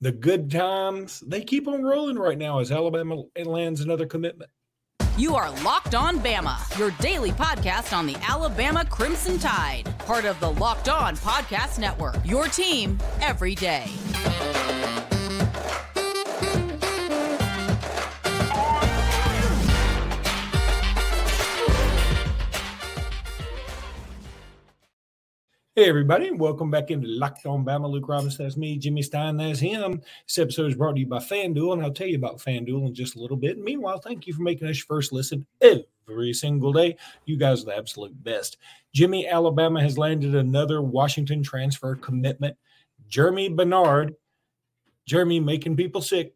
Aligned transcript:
the 0.00 0.12
good 0.12 0.50
times 0.50 1.20
they 1.26 1.42
keep 1.42 1.66
on 1.66 1.82
rolling 1.82 2.18
right 2.18 2.38
now 2.38 2.60
as 2.60 2.70
Alabama 2.70 3.22
lands 3.44 3.80
another 3.80 4.06
commitment. 4.06 4.50
You 5.16 5.34
are 5.34 5.50
Locked 5.62 5.96
On 5.96 6.20
Bama, 6.20 6.78
your 6.78 6.92
daily 7.00 7.32
podcast 7.32 7.96
on 7.96 8.06
the 8.06 8.14
Alabama 8.22 8.84
Crimson 8.84 9.38
Tide, 9.38 9.92
part 9.98 10.24
of 10.24 10.38
the 10.38 10.52
Locked 10.52 10.88
On 10.88 11.16
Podcast 11.16 11.80
Network. 11.80 12.14
Your 12.24 12.46
team 12.46 12.98
every 13.20 13.56
day. 13.56 13.90
Hey, 25.78 25.88
everybody, 25.88 26.32
welcome 26.32 26.72
back 26.72 26.90
into 26.90 27.06
Locked 27.06 27.46
On 27.46 27.64
Bama. 27.64 27.88
Luke 27.88 28.08
Robinson, 28.08 28.44
that's 28.44 28.56
me. 28.56 28.78
Jimmy 28.78 29.00
Stein, 29.00 29.36
that's 29.36 29.60
him. 29.60 30.02
This 30.26 30.38
episode 30.38 30.72
is 30.72 30.74
brought 30.74 30.94
to 30.94 30.98
you 30.98 31.06
by 31.06 31.18
FanDuel, 31.18 31.74
and 31.74 31.84
I'll 31.84 31.92
tell 31.92 32.08
you 32.08 32.16
about 32.16 32.38
FanDuel 32.38 32.88
in 32.88 32.94
just 32.94 33.14
a 33.14 33.20
little 33.20 33.36
bit. 33.36 33.60
Meanwhile, 33.60 34.00
thank 34.00 34.26
you 34.26 34.34
for 34.34 34.42
making 34.42 34.66
us 34.66 34.78
your 34.78 34.86
first 34.86 35.12
listen 35.12 35.46
every 35.60 36.32
single 36.32 36.72
day. 36.72 36.96
You 37.26 37.36
guys 37.36 37.62
are 37.62 37.66
the 37.66 37.76
absolute 37.76 38.24
best. 38.24 38.56
Jimmy, 38.92 39.28
Alabama 39.28 39.80
has 39.80 39.96
landed 39.96 40.34
another 40.34 40.82
Washington 40.82 41.44
transfer 41.44 41.94
commitment. 41.94 42.56
Germie 43.08 43.54
Bernard, 43.54 44.16
Germie 45.08 45.44
making 45.44 45.76
people 45.76 46.02
sick. 46.02 46.34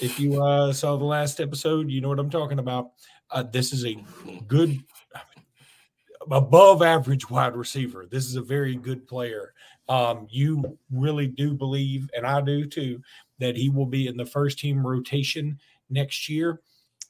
If 0.00 0.18
you 0.18 0.42
uh, 0.42 0.72
saw 0.72 0.96
the 0.96 1.04
last 1.04 1.38
episode, 1.38 1.90
you 1.90 2.00
know 2.00 2.08
what 2.08 2.18
I'm 2.18 2.28
talking 2.28 2.58
about. 2.58 2.90
Uh, 3.30 3.44
this 3.44 3.72
is 3.72 3.86
a 3.86 3.96
good 4.48 4.80
above 6.30 6.82
average 6.82 7.28
wide 7.30 7.56
receiver. 7.56 8.06
This 8.10 8.26
is 8.26 8.36
a 8.36 8.42
very 8.42 8.76
good 8.76 9.06
player. 9.06 9.54
Um, 9.88 10.26
you 10.30 10.78
really 10.90 11.26
do 11.26 11.54
believe, 11.54 12.10
and 12.16 12.26
I 12.26 12.40
do 12.40 12.66
too, 12.66 13.02
that 13.38 13.56
he 13.56 13.68
will 13.68 13.86
be 13.86 14.06
in 14.06 14.16
the 14.16 14.26
first 14.26 14.58
team 14.58 14.86
rotation 14.86 15.58
next 15.88 16.28
year. 16.28 16.60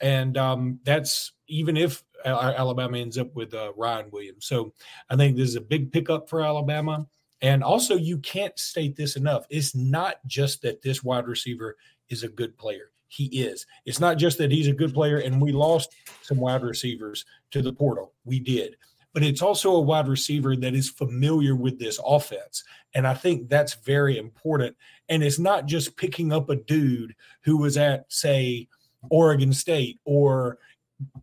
And 0.00 0.38
um, 0.38 0.80
that's 0.84 1.32
even 1.48 1.76
if 1.76 2.02
Alabama 2.24 2.98
ends 2.98 3.18
up 3.18 3.34
with 3.34 3.52
uh, 3.52 3.72
Ryan 3.76 4.10
Williams. 4.10 4.46
So 4.46 4.72
I 5.10 5.16
think 5.16 5.36
this 5.36 5.48
is 5.48 5.56
a 5.56 5.60
big 5.60 5.92
pickup 5.92 6.28
for 6.28 6.42
Alabama. 6.42 7.06
And 7.42 7.64
also, 7.64 7.96
you 7.96 8.18
can't 8.18 8.58
state 8.58 8.96
this 8.96 9.16
enough. 9.16 9.46
It's 9.50 9.74
not 9.74 10.16
just 10.26 10.62
that 10.62 10.82
this 10.82 11.02
wide 11.02 11.26
receiver 11.26 11.76
is 12.08 12.22
a 12.22 12.28
good 12.28 12.56
player. 12.58 12.92
He 13.08 13.24
is. 13.42 13.66
It's 13.86 13.98
not 13.98 14.18
just 14.18 14.38
that 14.38 14.52
he's 14.52 14.68
a 14.68 14.72
good 14.72 14.94
player 14.94 15.18
and 15.18 15.40
we 15.40 15.50
lost 15.50 15.94
some 16.22 16.38
wide 16.38 16.62
receivers 16.62 17.24
to 17.50 17.60
the 17.60 17.72
portal. 17.72 18.12
We 18.24 18.38
did 18.38 18.76
but 19.12 19.22
it's 19.22 19.42
also 19.42 19.72
a 19.72 19.80
wide 19.80 20.08
receiver 20.08 20.56
that 20.56 20.74
is 20.74 20.88
familiar 20.88 21.54
with 21.54 21.78
this 21.78 22.00
offense. 22.04 22.64
And 22.94 23.06
I 23.06 23.14
think 23.14 23.48
that's 23.48 23.74
very 23.74 24.18
important. 24.18 24.76
And 25.08 25.22
it's 25.22 25.38
not 25.38 25.66
just 25.66 25.96
picking 25.96 26.32
up 26.32 26.50
a 26.50 26.56
dude 26.56 27.14
who 27.42 27.56
was 27.56 27.76
at, 27.76 28.04
say, 28.12 28.68
Oregon 29.10 29.52
State 29.52 29.98
or 30.04 30.58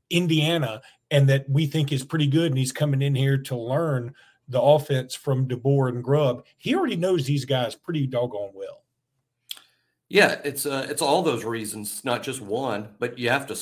Indiana 0.10 0.82
and 1.12 1.30
that 1.30 1.50
we 1.50 1.68
think 1.68 1.92
is 1.92 2.04
pretty 2.04 2.28
good 2.28 2.52
and 2.52 2.58
he's 2.58 2.72
coming 2.72 3.02
in 3.02 3.16
here 3.16 3.38
to 3.38 3.56
learn 3.56 4.14
the 4.48 4.62
offense 4.62 5.14
from 5.14 5.48
DeBoer 5.48 5.90
and 5.90 6.04
Grubb. 6.04 6.46
He 6.58 6.76
already 6.76 6.96
knows 6.96 7.26
these 7.26 7.46
guys 7.46 7.76
pretty 7.76 8.08
doggone 8.08 8.52
well. 8.54 8.84
Yeah, 10.10 10.40
it's 10.46 10.66
uh, 10.66 10.88
it's 10.90 11.02
all 11.02 11.22
those 11.22 11.44
reasons, 11.44 12.04
not 12.06 12.24
just 12.24 12.40
one, 12.40 12.90
but 12.98 13.20
you 13.20 13.30
have 13.30 13.46
to 13.48 13.58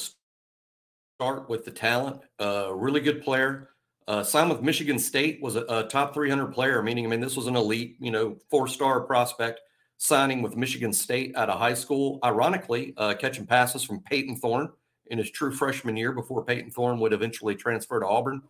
start 1.20 1.50
with 1.50 1.66
the 1.66 1.72
talent. 1.72 2.22
A 2.40 2.68
uh, 2.68 2.70
really 2.70 3.00
good 3.02 3.24
player, 3.24 3.70
uh, 4.08 4.24
signed 4.24 4.50
with 4.50 4.62
Michigan 4.62 5.00
State 5.00 5.42
was 5.42 5.56
a, 5.56 5.66
a, 5.68 5.84
top 5.88 6.14
300 6.14 6.48
player, 6.48 6.84
meaning, 6.84 7.06
I 7.06 7.10
mean, 7.10 7.22
this 7.22 7.36
was 7.36 7.48
an 7.48 7.56
elite, 7.56 7.96
you 8.00 8.12
know, 8.12 8.38
four 8.50 8.68
star 8.68 9.02
prospect 9.02 9.62
signing 9.98 10.42
with 10.42 10.56
Michigan 10.56 10.94
State 10.94 11.36
out 11.36 11.50
of 11.50 11.58
high 11.60 11.74
school. 11.74 12.20
Ironically, 12.24 12.94
uh, 12.98 13.16
catching 13.16 13.46
passes 13.46 13.84
from 13.84 14.02
Payton 14.02 14.38
Thorne 14.38 14.70
in 15.08 15.18
his 15.18 15.32
true 15.32 15.52
freshman 15.52 15.98
year 15.98 16.12
before 16.12 16.44
Payton 16.44 16.72
Thorne 16.72 17.00
would 17.00 17.14
eventually 17.14 17.56
transfer 17.56 18.00
to 18.00 18.08
Auburn. 18.08 18.42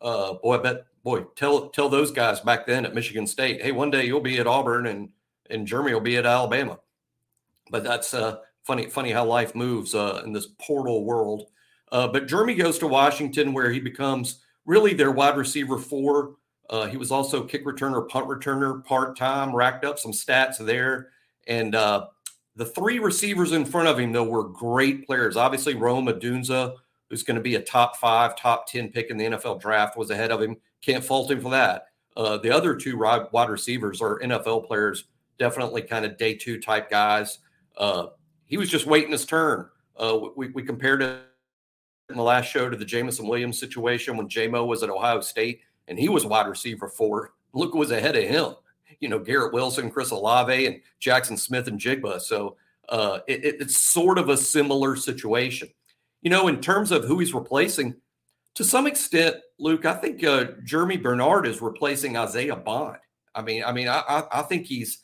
Uh, 0.00 0.34
boy, 0.34 0.56
I 0.56 0.58
bet, 0.58 0.86
boy, 1.02 1.22
tell 1.36 1.70
tell 1.70 1.88
those 1.88 2.10
guys 2.10 2.40
back 2.40 2.66
then 2.66 2.84
at 2.84 2.94
Michigan 2.94 3.26
State, 3.26 3.62
hey, 3.62 3.72
one 3.72 3.90
day 3.90 4.04
you'll 4.04 4.20
be 4.20 4.38
at 4.38 4.46
Auburn 4.46 4.86
and 4.86 5.08
and 5.50 5.66
Germie 5.66 5.92
will 5.92 6.00
be 6.00 6.16
at 6.16 6.26
Alabama. 6.26 6.78
But 7.70 7.84
that's 7.84 8.14
uh, 8.14 8.38
funny, 8.64 8.88
funny 8.88 9.10
how 9.10 9.24
life 9.24 9.54
moves 9.54 9.94
uh, 9.94 10.22
in 10.24 10.32
this 10.32 10.48
portal 10.58 11.04
world. 11.04 11.46
Uh, 11.90 12.06
but 12.08 12.26
Germie 12.26 12.56
goes 12.56 12.78
to 12.78 12.86
Washington 12.86 13.54
where 13.54 13.70
he 13.70 13.80
becomes 13.80 14.42
really 14.68 14.92
their 14.92 15.10
wide 15.10 15.36
receiver 15.36 15.78
four. 15.78 16.34
Uh, 16.68 16.86
he 16.86 16.98
was 16.98 17.10
also 17.10 17.42
kick 17.42 17.64
returner, 17.64 18.06
punt 18.06 18.28
returner, 18.28 18.84
part 18.84 19.16
time, 19.16 19.56
racked 19.56 19.84
up 19.84 19.98
some 19.98 20.12
stats 20.12 20.58
there. 20.58 21.08
And 21.46 21.74
uh, 21.74 22.08
the 22.54 22.66
three 22.66 22.98
receivers 22.98 23.52
in 23.52 23.64
front 23.64 23.88
of 23.88 23.98
him, 23.98 24.12
though, 24.12 24.24
were 24.28 24.44
great 24.44 25.06
players. 25.06 25.36
Obviously, 25.38 25.74
Rome 25.74 26.06
Odunze, 26.06 26.76
who's 27.08 27.22
going 27.22 27.36
to 27.36 27.42
be 27.42 27.54
a 27.54 27.62
top 27.62 27.96
five, 27.96 28.36
top 28.36 28.68
10 28.68 28.90
pick 28.90 29.10
in 29.10 29.16
the 29.16 29.24
NFL 29.24 29.58
draft, 29.58 29.96
was 29.96 30.10
ahead 30.10 30.30
of 30.30 30.42
him. 30.42 30.58
Can't 30.82 31.02
fault 31.02 31.30
him 31.30 31.40
for 31.40 31.50
that. 31.50 31.86
Uh, 32.14 32.36
the 32.36 32.50
other 32.50 32.76
two 32.76 32.98
wide 32.98 33.48
receivers 33.48 34.02
are 34.02 34.20
NFL 34.20 34.66
players, 34.66 35.04
definitely 35.38 35.80
kind 35.80 36.04
of 36.04 36.18
day 36.18 36.34
two 36.34 36.60
type 36.60 36.90
guys. 36.90 37.38
Uh, 37.78 38.08
he 38.44 38.58
was 38.58 38.68
just 38.68 38.86
waiting 38.86 39.12
his 39.12 39.24
turn. 39.24 39.66
Uh, 39.96 40.18
we, 40.36 40.48
we 40.48 40.62
compared 40.62 41.02
it 41.02 41.22
in 42.10 42.16
the 42.16 42.22
last 42.22 42.46
show 42.46 42.68
to 42.68 42.76
the 42.76 42.84
Jameson 42.84 43.26
Williams 43.26 43.58
situation 43.58 44.16
when 44.16 44.28
JMO 44.28 44.66
was 44.66 44.82
at 44.82 44.90
Ohio 44.90 45.20
State 45.20 45.60
and 45.88 45.98
he 45.98 46.08
was 46.08 46.24
wide 46.24 46.48
receiver 46.48 46.88
four. 46.88 47.32
Look 47.52 47.74
was 47.74 47.90
ahead 47.90 48.16
of 48.16 48.24
him. 48.24 48.54
You 49.00 49.08
know, 49.08 49.18
Garrett 49.18 49.52
Wilson, 49.52 49.90
Chris 49.90 50.10
Olave, 50.10 50.66
and 50.66 50.80
Jackson 50.98 51.36
Smith-Njigba. 51.36 52.20
So 52.20 52.56
uh, 52.88 53.20
it, 53.26 53.60
it's 53.60 53.76
sort 53.76 54.18
of 54.18 54.28
a 54.28 54.36
similar 54.36 54.96
situation. 54.96 55.68
You 56.22 56.30
know, 56.30 56.48
in 56.48 56.60
terms 56.60 56.90
of 56.90 57.04
who 57.04 57.18
he's 57.18 57.34
replacing, 57.34 57.94
to 58.54 58.64
some 58.64 58.86
extent, 58.86 59.36
Luke, 59.58 59.84
I 59.84 59.94
think 59.94 60.24
uh, 60.24 60.46
Germie 60.64 61.02
Bernard 61.02 61.46
is 61.46 61.62
replacing 61.62 62.16
Isaiah 62.16 62.56
Bond. 62.56 62.98
I 63.34 63.42
mean, 63.42 63.62
I 63.62 63.72
mean, 63.72 63.88
I, 63.88 64.02
I, 64.08 64.40
I 64.40 64.42
think 64.42 64.66
he's 64.66 64.98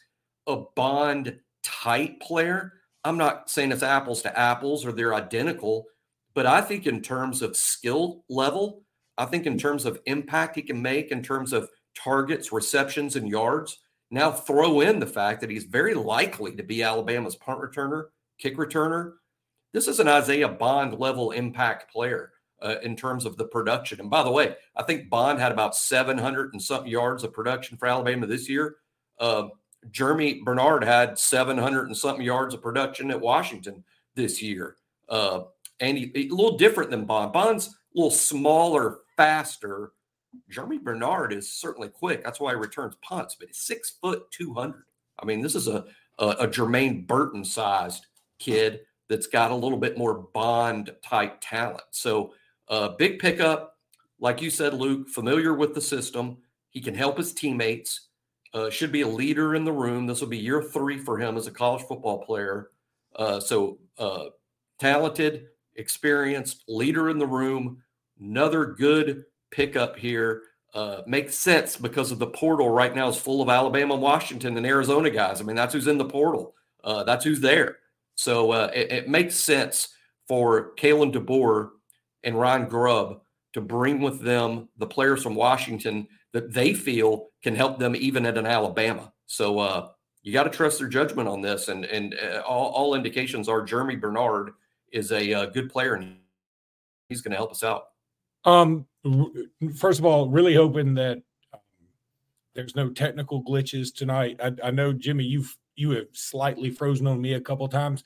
a 0.47 0.57
Bond 0.75 1.39
type 1.63 2.21
player. 2.21 2.73
I'm 3.05 3.17
not 3.17 3.51
saying 3.51 3.71
it's 3.71 3.83
apples 3.83 4.23
to 4.23 4.37
apples 4.37 4.85
or 4.85 4.93
they're 4.93 5.15
identical, 5.15 5.87
but 6.35 6.47
I 6.47 6.61
think 6.61 6.87
in 6.87 7.01
terms 7.01 7.43
of 7.43 7.57
skill 7.57 8.25
level, 8.29 8.83
I 9.17 9.25
think 9.27 9.47
in 9.47 9.57
terms 9.57 9.85
of 9.85 10.01
impact 10.07 10.57
he 10.57 10.63
can 10.63 10.81
make, 10.83 11.11
in 11.11 11.23
terms 11.23 11.53
of 11.53 11.69
targets, 11.95 12.53
receptions, 12.53 13.17
and 13.17 13.29
yards, 13.29 13.79
now 14.11 14.31
throw 14.31 14.81
in 14.81 14.99
the 14.99 15.07
fact 15.07 15.41
that 15.41 15.51
he's 15.51 15.65
very 15.65 15.95
likely 15.95 16.55
to 16.57 16.63
be 16.63 16.83
Alabama's 16.83 17.37
punt 17.37 17.61
returner, 17.61 18.07
kick 18.39 18.57
returner. 18.57 19.13
This 19.73 19.89
is 19.89 20.01
an 20.01 20.09
Isaiah 20.09 20.49
Bond 20.49 20.99
level 20.99 21.31
impact 21.31 21.93
player 21.93 22.33
uh, 22.63 22.77
in 22.83 22.97
terms 22.97 23.25
of 23.25 23.37
the 23.37 23.47
production. 23.47 24.01
And 24.01 24.11
by 24.11 24.23
the 24.23 24.31
way, 24.31 24.57
I 24.77 24.83
think 24.83 25.11
Bond 25.11 25.39
had 25.39 25.53
about 25.53 25.77
700 25.77 26.53
and 26.53 26.63
something 26.63 26.91
yards 26.91 27.25
of 27.25 27.33
production 27.33 27.77
for 27.77 27.87
Alabama 27.87 28.27
this 28.27 28.49
year. 28.49 28.77
Uh, 29.19 29.49
Germie 29.91 30.43
Bernard 30.45 30.83
had 30.83 31.19
700 31.19 31.87
and 31.87 31.97
something 31.97 32.25
yards 32.25 32.55
of 32.55 32.63
production 32.63 33.11
at 33.11 33.21
Washington 33.21 33.85
this 34.15 34.41
year. 34.41 34.77
Uh, 35.09 35.41
and 35.81 35.99
he, 35.99 36.13
a 36.15 36.35
little 36.35 36.57
different 36.57 36.91
than 36.91 37.05
Bond. 37.05 37.33
Bond's 37.33 37.69
a 37.69 37.71
little 37.95 38.11
smaller, 38.11 39.01
faster. 39.17 39.93
Germie 40.51 40.83
Bernard 40.83 41.33
is 41.33 41.53
certainly 41.53 41.89
quick. 41.89 42.25
That's 42.25 42.41
why 42.41 42.53
he 42.53 42.57
returns 42.57 42.97
punts, 43.03 43.37
but 43.39 43.49
he's 43.49 43.59
six 43.59 43.91
foot 44.01 44.31
two 44.31 44.53
hundred. 44.53 44.85
I 45.21 45.25
mean, 45.25 45.41
this 45.41 45.55
is 45.55 45.69
a, 45.69 45.85
a, 46.19 46.27
a 46.27 46.49
Jermaine 46.49 47.07
Burton 47.07 47.45
sized 47.45 48.07
kid 48.39 48.81
that's 49.09 49.27
got 49.27 49.53
a 49.53 49.55
little 49.55 49.79
bit 49.79 49.97
more 49.97 50.27
Bond 50.35 50.91
type 51.05 51.39
talent. 51.41 51.85
So, 51.91 52.33
uh, 52.69 52.89
big 52.99 53.19
pickup, 53.19 53.77
like 54.19 54.43
you 54.43 54.51
said, 54.51 54.75
Luke. 54.75 55.09
Familiar 55.09 55.55
with 55.55 55.75
the 55.75 55.81
system, 55.81 56.39
he 56.71 56.81
can 56.81 56.95
help 56.95 57.19
his 57.19 57.33
teammates. 57.33 58.09
Uh, 58.55 58.71
should 58.71 58.93
be 58.93 59.03
a 59.03 59.09
leader 59.09 59.55
in 59.55 59.65
the 59.65 59.73
room. 59.73 60.07
This 60.07 60.21
will 60.21 60.29
be 60.29 60.39
year 60.39 60.63
three 60.63 60.99
for 60.99 61.19
him 61.19 61.37
as 61.37 61.47
a 61.47 61.51
college 61.51 61.83
football 61.83 62.25
player. 62.25 62.71
Uh, 63.15 63.39
so, 63.39 63.79
uh, 63.99 64.27
talented, 64.81 65.47
experienced 65.77 66.65
leader 66.69 67.11
in 67.11 67.19
the 67.19 67.27
room. 67.27 67.83
Another 68.21 68.67
good 68.67 69.25
pickup 69.51 69.97
here. 69.97 70.43
Uh, 70.73 71.03
makes 71.07 71.37
sense 71.37 71.77
because 71.77 72.11
of 72.11 72.19
the 72.19 72.27
portal 72.27 72.69
right 72.69 72.97
now 72.97 73.09
is 73.09 73.17
full 73.17 73.41
of 73.41 73.49
Alabama, 73.49 73.95
Washington, 73.95 74.57
and 74.57 74.67
Arizona 74.67 75.09
guys. 75.09 75.41
I 75.41 75.45
mean, 75.45 75.55
that's 75.55 75.73
who's 75.73 75.87
in 75.87 75.99
the 75.99 76.05
portal. 76.05 76.55
Uh, 76.83 77.05
that's 77.05 77.25
who's 77.25 77.41
there. 77.41 77.77
So 78.17 78.51
uh, 78.51 78.71
it, 78.75 78.91
it, 78.91 79.09
makes 79.09 79.37
sense 79.37 79.89
for 80.27 80.75
Kalen 80.75 81.13
DeBoer 81.13 81.71
and 82.25 82.39
Ryan 82.39 82.69
Grubb 82.69 83.21
to 83.53 83.61
bring 83.61 84.01
with 84.01 84.21
them 84.21 84.69
the 84.77 84.87
players 84.87 85.23
from 85.23 85.37
Washington 85.37 86.09
that 86.33 86.53
they 86.53 86.75
feel 86.75 87.29
can 87.43 87.55
help 87.55 87.79
them 87.79 87.95
even 87.95 88.27
at 88.27 88.37
an 88.37 88.47
Alabama. 88.47 89.13
So 89.27 89.61
uh, 89.61 89.89
you 90.23 90.33
got 90.33 90.45
to 90.45 90.51
trust 90.51 90.81
their 90.81 90.89
judgment 90.89 91.29
on 91.29 91.41
this. 91.41 91.69
And 91.69 91.85
and 91.85 92.17
uh, 92.21 92.41
all, 92.41 92.71
all 92.71 92.95
indications 92.97 93.49
are 93.49 93.65
Germie 93.65 94.01
Bernard– 94.01 94.51
is 94.95 95.13
a, 95.13 95.35
uh, 95.35 95.47
good 95.47 95.71
player 95.71 95.95
and 95.95 96.17
he's 97.09 97.21
going 97.21 97.33
to 97.33 97.37
help 97.37 97.51
us 97.51 97.63
out. 97.63 97.89
Um, 98.45 98.87
first 99.77 99.99
of 99.99 100.05
all, 100.05 100.31
really 100.31 100.55
hoping 100.55 100.95
that 100.95 101.19
um, 101.53 101.61
there's 102.55 102.77
no 102.77 102.91
technical 102.91 103.43
glitches 103.43 103.95
tonight. 103.95 104.41
I, 104.43 104.53
I, 104.63 104.71
know 104.71 104.93
Jimmy, 104.93 105.25
you've 105.25 105.57
you 105.77 105.91
have 105.91 106.07
slightly 106.13 106.71
frozen 106.71 107.07
on 107.07 107.21
me 107.21 107.35
a 107.35 107.41
couple 107.41 107.67
times, 107.69 108.05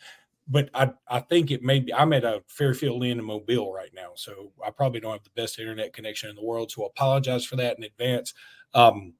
but 0.48 0.70
I, 0.74 0.90
I 1.08 1.20
think 1.20 1.50
it 1.50 1.62
may 1.62 1.80
be. 1.80 1.92
I'm 1.92 2.12
at 2.12 2.24
a 2.24 2.42
Fairfield 2.46 3.04
Inn 3.04 3.18
in 3.18 3.24
Mobile 3.24 3.72
right 3.72 3.92
now, 3.94 4.12
so 4.14 4.52
I 4.64 4.70
probably 4.70 5.00
don't 5.00 5.12
have 5.12 5.24
the 5.24 5.30
best 5.36 5.58
internet 5.58 5.92
connection 5.92 6.30
in 6.30 6.36
the 6.36 6.44
world. 6.44 6.70
So 6.70 6.84
I 6.84 6.86
apologize 6.86 7.44
for 7.44 7.56
that 7.56 7.76
in 7.76 7.84
advance. 7.84 8.32
Um, 8.74 9.14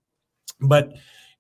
but 0.60 0.94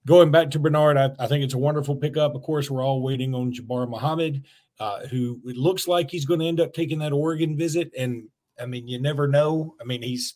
going 0.06 0.30
back 0.30 0.50
to 0.50 0.58
Bernard, 0.58 0.96
I, 0.96 1.10
I, 1.18 1.26
think 1.26 1.44
it's 1.44 1.54
a 1.54 1.58
wonderful 1.58 1.96
pickup. 1.96 2.34
Of 2.34 2.42
course, 2.42 2.70
we're 2.70 2.84
all 2.84 3.02
waiting 3.02 3.34
on 3.34 3.52
Jabbar 3.52 3.88
Muhammad, 3.88 4.44
uh, 4.80 5.06
who 5.06 5.40
it 5.44 5.56
looks 5.56 5.88
like 5.88 6.10
he's 6.10 6.24
going 6.24 6.40
to 6.40 6.46
end 6.46 6.60
up 6.60 6.72
taking 6.72 6.98
that 7.00 7.12
Oregon 7.12 7.56
visit. 7.56 7.92
And 7.96 8.28
I 8.60 8.66
mean, 8.66 8.88
you 8.88 9.00
never 9.00 9.28
know. 9.28 9.74
I 9.80 9.84
mean, 9.84 10.02
he's 10.02 10.34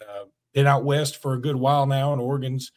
uh, 0.00 0.24
been 0.52 0.66
out 0.66 0.84
west 0.84 1.20
for 1.20 1.34
a 1.34 1.40
good 1.40 1.56
while 1.56 1.86
now, 1.86 2.12
and 2.12 2.20
Oregon's, 2.20 2.72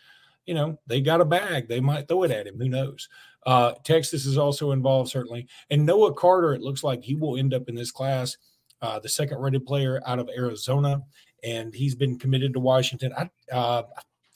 you 0.46 0.54
know, 0.54 0.80
they 0.88 1.02
got 1.02 1.22
a 1.22 1.26
bag. 1.26 1.68
They 1.68 1.80
might 1.80 2.08
throw 2.08 2.24
it 2.24 2.32
at 2.32 2.48
him. 2.48 2.58
Who 2.58 2.70
knows? 2.70 3.08
Uh, 3.46 3.74
Texas 3.84 4.26
is 4.26 4.38
also 4.38 4.72
involved, 4.72 5.10
certainly. 5.10 5.48
And 5.70 5.86
Noah 5.86 6.14
Carter, 6.14 6.54
it 6.54 6.62
looks 6.62 6.84
like 6.84 7.04
he 7.04 7.16
will 7.16 7.38
end 7.38 7.54
up 7.54 7.70
in 7.70 7.76
this 7.76 7.92
class, 7.92 8.38
uh, 8.82 9.00
the 9.00 9.10
second 9.10 9.40
rated 9.40 9.66
player 9.66 10.02
out 10.06 10.20
of 10.20 10.30
Arizona. 10.36 11.02
And 11.44 11.74
he's 11.74 11.96
been 11.96 12.18
committed 12.20 12.54
to 12.54 12.60
Washington. 12.60 13.14
I, 13.18 13.30
uh, 13.54 13.84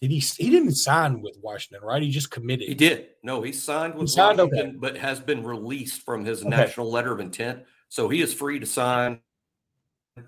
did 0.02 0.12
he? 0.12 0.20
He 0.20 0.50
didn't 0.50 0.74
sign 0.74 1.22
with 1.22 1.38
Washington, 1.42 1.86
right? 1.86 2.02
He 2.02 2.10
just 2.10 2.32
committed. 2.32 2.68
He 2.68 2.74
did. 2.74 3.10
No, 3.24 3.42
he 3.42 3.52
signed 3.52 3.94
with 3.94 4.10
he 4.10 4.16
signed, 4.16 4.40
Washington, 4.40 4.70
okay. 4.70 4.78
but 4.78 4.98
has 4.98 5.20
been 5.20 5.44
released 5.44 6.02
from 6.02 6.26
his 6.26 6.42
okay. 6.42 6.50
national 6.50 6.92
letter 6.92 7.12
of 7.12 7.20
intent. 7.20 7.64
So 7.90 8.10
he 8.10 8.22
is 8.22 8.34
free 8.34 8.60
to 8.60 8.66
sign. 8.66 9.20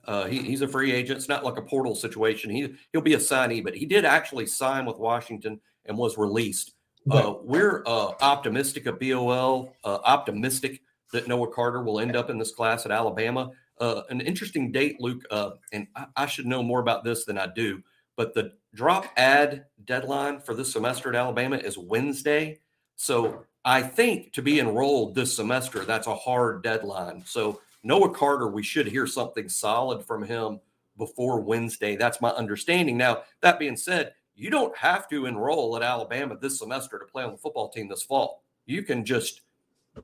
Uh, 0.06 0.26
he, 0.26 0.42
he's 0.42 0.62
a 0.62 0.68
free 0.68 0.94
agent. 0.94 1.18
It's 1.18 1.28
not 1.28 1.44
like 1.44 1.58
a 1.58 1.62
portal 1.62 1.96
situation. 1.96 2.52
He 2.52 2.76
he'll 2.92 3.02
be 3.02 3.16
a 3.16 3.20
signee, 3.20 3.64
but 3.64 3.76
he 3.76 3.86
did 3.86 4.06
actually 4.06 4.46
sign 4.46 4.86
with 4.86 4.98
Washington 4.98 5.60
and 5.86 5.98
was 5.98 6.18
released. 6.18 6.74
Uh, 7.10 7.34
we're 7.42 7.84
uh, 7.86 8.12
optimistic 8.22 8.86
of 8.86 8.98
BOL, 8.98 9.76
uh, 9.84 10.00
optimistic 10.06 10.82
that 11.12 11.28
Noah 11.28 11.52
Carter 11.52 11.84
will 11.84 12.00
end 12.00 12.16
up 12.16 12.30
in 12.30 12.38
this 12.38 12.54
class 12.54 12.86
at 12.86 12.92
Alabama. 12.92 13.52
Uh, 13.80 14.04
an 14.10 14.22
interesting 14.22 14.72
date, 14.72 15.02
Luke, 15.02 15.22
uh, 15.30 15.52
and 15.74 15.88
I, 15.96 16.06
I, 16.16 16.26
should 16.28 16.46
know 16.46 16.64
more 16.64 16.80
about 16.80 17.04
this 17.04 17.26
than 17.26 17.38
I 17.38 17.48
do, 17.48 17.82
but 18.16 18.34
the 18.34 18.54
drop 18.74 19.06
add 19.18 19.66
deadline 19.86 20.40
for 20.40 20.54
this 20.54 20.72
semester 20.72 21.10
at 21.10 21.16
Alabama 21.16 21.58
is 21.58 21.78
Wednesday. 21.78 22.60
So 22.96 23.46
I 23.66 23.82
think 23.82 24.34
to 24.34 24.42
be 24.42 24.60
enrolled 24.60 25.16
this 25.16 25.36
semester, 25.36 25.86
that's 25.86 26.08
a 26.08 26.16
hard 26.16 26.64
deadline. 26.64 27.24
So 27.26 27.62
Noah 27.84 28.14
Carter, 28.14 28.48
we 28.48 28.64
should 28.64 28.88
hear 28.88 29.08
something 29.08 29.50
solid 29.50 30.04
from 30.06 30.24
him 30.24 30.60
before 30.98 31.42
Wednesday. 31.42 31.96
That's 31.96 32.22
my 32.22 32.30
understanding. 32.30 32.98
Now, 32.98 33.24
that 33.42 33.60
being 33.60 33.78
said, 33.78 34.14
you 34.36 34.50
don't 34.50 34.76
have 34.78 35.08
to 35.10 35.26
enroll 35.26 35.76
at 35.76 35.84
Alabama 35.84 36.38
this 36.40 36.60
semester 36.60 36.98
to 36.98 37.06
play 37.06 37.24
on 37.24 37.32
the 37.32 37.38
football 37.38 37.70
team 37.70 37.88
this 37.88 38.04
fall. 38.04 38.44
You 38.66 38.84
can 38.84 39.06
just 39.06 39.42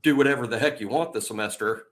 do 0.04 0.15
whatever 0.15 0.45
the 0.45 0.60
heck 0.60 0.80
you 0.80 0.88
want 0.88 1.13
this 1.13 1.27
semester, 1.27 1.88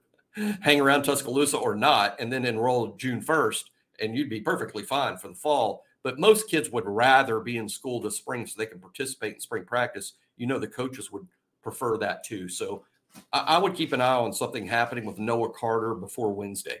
hang 0.60 0.80
around 0.80 1.02
Tuscaloosa 1.02 1.56
or 1.56 1.74
not, 1.74 2.16
and 2.20 2.32
then 2.32 2.44
enroll 2.44 2.94
June 2.96 3.20
1st, 3.20 3.64
and 4.00 4.16
you'd 4.16 4.30
be 4.30 4.40
perfectly 4.40 4.84
fine 4.84 5.16
for 5.16 5.28
the 5.28 5.34
fall. 5.34 5.84
But 6.02 6.18
most 6.18 6.48
kids 6.48 6.70
would 6.70 6.86
rather 6.86 7.40
be 7.40 7.56
in 7.56 7.68
school 7.68 8.00
this 8.00 8.16
spring 8.16 8.46
so 8.46 8.54
they 8.56 8.66
can 8.66 8.78
participate 8.78 9.34
in 9.34 9.40
spring 9.40 9.64
practice. 9.64 10.14
You 10.36 10.46
know, 10.46 10.58
the 10.58 10.68
coaches 10.68 11.10
would 11.10 11.26
prefer 11.62 11.98
that 11.98 12.24
too. 12.24 12.48
So 12.48 12.84
I, 13.32 13.40
I 13.40 13.58
would 13.58 13.74
keep 13.74 13.92
an 13.92 14.00
eye 14.00 14.14
on 14.14 14.32
something 14.32 14.66
happening 14.66 15.04
with 15.04 15.18
Noah 15.18 15.50
Carter 15.50 15.94
before 15.94 16.32
Wednesday. 16.32 16.80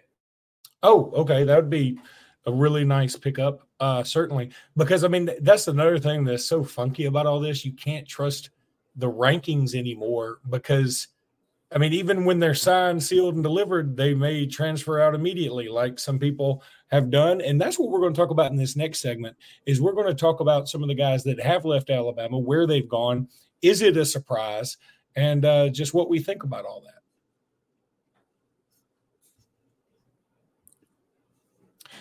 Oh, 0.82 1.10
okay. 1.14 1.44
That 1.44 1.56
would 1.56 1.70
be 1.70 1.98
a 2.46 2.52
really 2.52 2.84
nice 2.84 3.16
pickup, 3.16 3.66
uh, 3.80 4.02
certainly. 4.04 4.50
Because 4.76 5.04
I 5.04 5.08
mean, 5.08 5.30
that's 5.40 5.68
another 5.68 5.98
thing 5.98 6.24
that's 6.24 6.46
so 6.46 6.62
funky 6.62 7.06
about 7.06 7.26
all 7.26 7.40
this. 7.40 7.64
You 7.64 7.72
can't 7.72 8.06
trust 8.06 8.50
the 8.96 9.10
rankings 9.10 9.74
anymore 9.74 10.38
because 10.48 11.08
I 11.70 11.78
mean, 11.78 11.92
even 11.92 12.24
when 12.24 12.38
they're 12.38 12.54
signed, 12.54 13.02
sealed, 13.02 13.34
and 13.34 13.44
delivered, 13.44 13.96
they 13.96 14.14
may 14.14 14.46
transfer 14.46 15.00
out 15.00 15.14
immediately, 15.14 15.68
like 15.68 15.98
some 15.98 16.18
people 16.18 16.62
have 16.90 17.10
done. 17.10 17.42
And 17.42 17.60
that's 17.60 17.78
what 17.78 17.90
we're 17.90 18.00
going 18.00 18.14
to 18.14 18.18
talk 18.18 18.30
about 18.30 18.50
in 18.50 18.56
this 18.56 18.76
next 18.76 19.00
segment. 19.00 19.36
Is 19.66 19.80
we're 19.80 19.92
going 19.92 20.06
to 20.06 20.14
talk 20.14 20.40
about 20.40 20.68
some 20.68 20.82
of 20.82 20.88
the 20.88 20.94
guys 20.94 21.24
that 21.24 21.40
have 21.40 21.66
left 21.66 21.90
Alabama, 21.90 22.38
where 22.38 22.66
they've 22.66 22.88
gone. 22.88 23.28
Is 23.60 23.82
it 23.82 23.96
a 23.96 24.06
surprise? 24.06 24.78
And 25.14 25.44
uh, 25.44 25.68
just 25.68 25.92
what 25.94 26.08
we 26.08 26.20
think 26.20 26.42
about 26.42 26.64
all 26.64 26.82
that. 26.86 26.97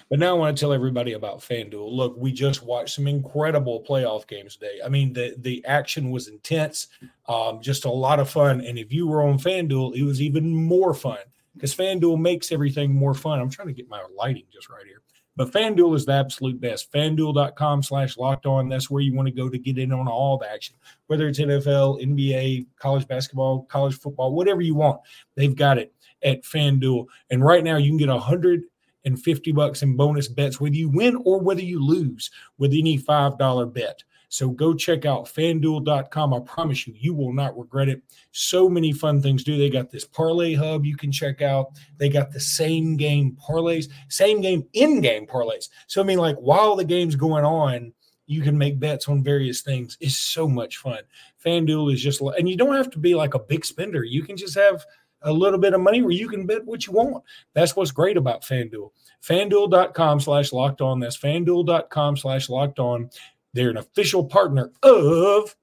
But 0.10 0.20
now 0.20 0.30
I 0.30 0.40
want 0.40 0.56
to 0.56 0.60
tell 0.60 0.72
everybody 0.72 1.14
about 1.14 1.40
FanDuel. 1.40 1.92
Look, 1.92 2.16
we 2.18 2.32
just 2.32 2.64
watched 2.64 2.96
some 2.96 3.08
incredible 3.08 3.84
playoff 3.88 4.26
games 4.28 4.56
today. 4.56 4.80
I 4.84 4.90
mean, 4.90 5.14
the 5.14 5.36
the 5.40 5.64
action 5.66 6.12
was 6.12 6.28
intense, 6.28 6.88
um, 7.28 7.62
just 7.62 7.86
a 7.86 7.92
lot 7.92 8.20
of 8.20 8.30
fun. 8.30 8.62
And 8.62 8.78
if 8.78 8.94
you 8.94 9.08
were 9.08 9.24
on 9.24 9.38
FanDuel, 9.38 9.96
it 9.96 10.04
was 10.04 10.22
even 10.22 10.56
more 10.56 10.94
fun 10.94 11.20
because 11.54 11.76
FanDuel 11.76 12.20
makes 12.20 12.52
everything 12.52 12.94
more 12.94 13.14
fun. 13.14 13.40
I'm 13.40 13.50
trying 13.50 13.68
to 13.68 13.74
get 13.74 13.90
my 13.90 14.02
lighting 14.16 14.46
just 14.54 14.70
right 14.70 14.86
here. 14.86 15.02
But 15.36 15.52
FanDuel 15.52 15.96
is 15.96 16.06
the 16.06 16.14
absolute 16.14 16.60
best. 16.60 16.92
FanDuel.com 16.92 17.84
slash 17.84 18.18
locked 18.18 18.48
on. 18.48 18.70
That's 18.70 18.90
where 18.90 19.04
you 19.04 19.14
want 19.14 19.28
to 19.28 19.34
go 19.34 19.50
to 19.50 19.58
get 19.60 19.78
in 19.78 19.92
on 19.92 20.08
all 20.08 20.40
the 20.40 20.50
action, 20.50 20.76
whether 21.06 21.28
it's 21.28 21.40
NFL, 21.40 22.02
NBA, 22.02 22.66
college 22.80 23.08
basketball, 23.08 23.64
college 23.66 24.00
football, 24.00 24.34
whatever 24.34 24.62
you 24.62 24.74
want. 24.74 25.00
They've 25.36 25.56
got 25.56 25.78
it 25.78 25.94
at 26.24 26.42
FanDuel. 26.44 27.06
And 27.30 27.46
right 27.46 27.64
now 27.64 27.78
you 27.78 27.92
can 27.92 27.98
get 27.98 28.10
a 28.10 28.18
hundred 28.18 28.64
and 29.08 29.22
50 29.22 29.54
bucks 29.54 29.82
in 29.82 29.96
bonus 29.96 30.28
bets, 30.28 30.62
whether 30.62 30.76
you 30.76 30.90
win 30.90 31.16
or 31.26 31.40
whether 31.40 31.62
you 31.62 31.84
lose 31.84 32.30
with 32.58 32.74
any 32.74 33.00
$5 33.00 33.74
bet. 33.74 34.04
So 34.30 34.50
go 34.50 34.74
check 34.74 35.06
out 35.06 35.26
fanduel.com. 35.26 36.34
I 36.34 36.40
promise 36.42 36.86
you, 36.86 36.94
you 36.98 37.14
will 37.14 37.32
not 37.32 37.58
regret 37.58 37.88
it. 37.88 38.02
So 38.34 38.68
many 38.68 38.92
fun 38.92 39.22
things 39.22 39.44
do. 39.44 39.58
They 39.58 39.70
got 39.70 39.90
this 39.90 40.04
parlay 40.04 40.54
hub 40.54 40.86
you 40.86 40.98
can 40.98 41.12
check 41.12 41.42
out. 41.42 41.68
They 41.98 42.10
got 42.10 42.32
the 42.32 42.40
same 42.40 42.98
game 42.98 43.38
parlays, 43.42 43.88
same 44.10 44.42
game 44.42 44.68
in 44.74 45.00
game 45.00 45.26
parlays. 45.26 45.70
So, 45.88 46.02
I 46.02 46.04
mean, 46.04 46.20
like 46.20 46.36
while 46.38 46.76
the 46.76 46.84
game's 46.84 47.16
going 47.16 47.46
on, 47.46 47.94
you 48.26 48.42
can 48.42 48.58
make 48.58 48.78
bets 48.78 49.08
on 49.08 49.24
various 49.24 49.62
things. 49.62 49.98
It's 50.02 50.18
so 50.18 50.50
much 50.50 50.78
fun. 50.78 51.00
FanDuel 51.44 51.94
is 51.94 52.02
just, 52.02 52.20
and 52.20 52.50
you 52.50 52.58
don't 52.58 52.76
have 52.76 52.90
to 52.92 53.00
be 53.00 53.16
like 53.16 53.34
a 53.34 53.40
big 53.40 53.64
spender. 53.64 54.04
You 54.04 54.24
can 54.24 54.36
just 54.36 54.56
have 54.56 54.86
a 55.24 55.32
little 55.32 55.60
bit 55.60 55.74
of 55.74 55.82
money 55.82 56.02
where 56.02 56.12
you 56.12 56.28
can 56.28 56.46
bet 56.46 56.66
what 56.66 56.86
you 56.86 56.94
want. 56.94 57.24
That's 57.54 57.76
what's 57.76 57.92
great 57.92 58.18
about 58.18 58.44
FanDuel. 58.44 58.92
FanDuel.com 59.24 60.20
slash 60.20 60.54
locked 60.54 60.82
on. 60.82 61.00
That's 61.00 61.18
FanDuel.com 61.18 62.18
slash 62.18 62.50
locked 62.50 62.80
on. 62.80 63.10
They're 63.54 63.70
an 63.70 63.78
official 63.78 64.24
partner 64.24 64.72
of 64.84 65.56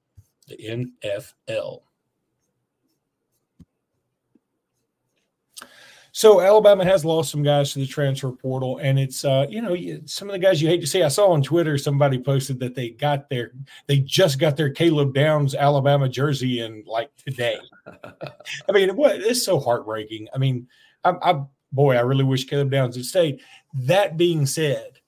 the 0.47 0.85
NFL. 1.07 1.81
So 6.15 6.39
Alabama 6.39 6.85
has 6.85 7.03
lost 7.03 7.29
some 7.29 7.43
guys 7.43 7.73
to 7.73 7.79
the 7.79 7.85
transfer 7.85 8.31
portal, 8.31 8.77
and 8.77 8.97
it's 8.97 9.25
uh, 9.25 9.47
you 9.49 9.61
know 9.61 9.75
some 10.05 10.29
of 10.29 10.31
the 10.31 10.39
guys 10.39 10.61
you 10.61 10.69
hate 10.69 10.79
to 10.79 10.87
see. 10.87 11.03
I 11.03 11.09
saw 11.09 11.33
on 11.33 11.41
Twitter 11.41 11.77
somebody 11.77 12.17
posted 12.17 12.57
that 12.61 12.73
they 12.73 12.91
got 12.91 13.29
their 13.29 13.51
they 13.87 13.99
just 13.99 14.39
got 14.39 14.55
their 14.55 14.69
Caleb 14.69 15.13
Downs 15.13 15.55
Alabama 15.55 16.07
jersey 16.07 16.61
in 16.61 16.85
like 16.87 17.11
today. 17.17 17.57
I 17.85 18.71
mean, 18.71 18.95
what 18.95 19.17
it's 19.17 19.43
so 19.43 19.59
heartbreaking. 19.59 20.29
I 20.33 20.37
mean, 20.37 20.69
I, 21.03 21.15
I 21.21 21.43
boy, 21.73 21.97
I 21.97 22.01
really 22.01 22.23
wish 22.23 22.45
Caleb 22.45 22.71
Downs 22.71 22.95
had 22.95 23.03
stayed. 23.03 23.41
That 23.73 24.15
being 24.15 24.45
said, 24.45 25.01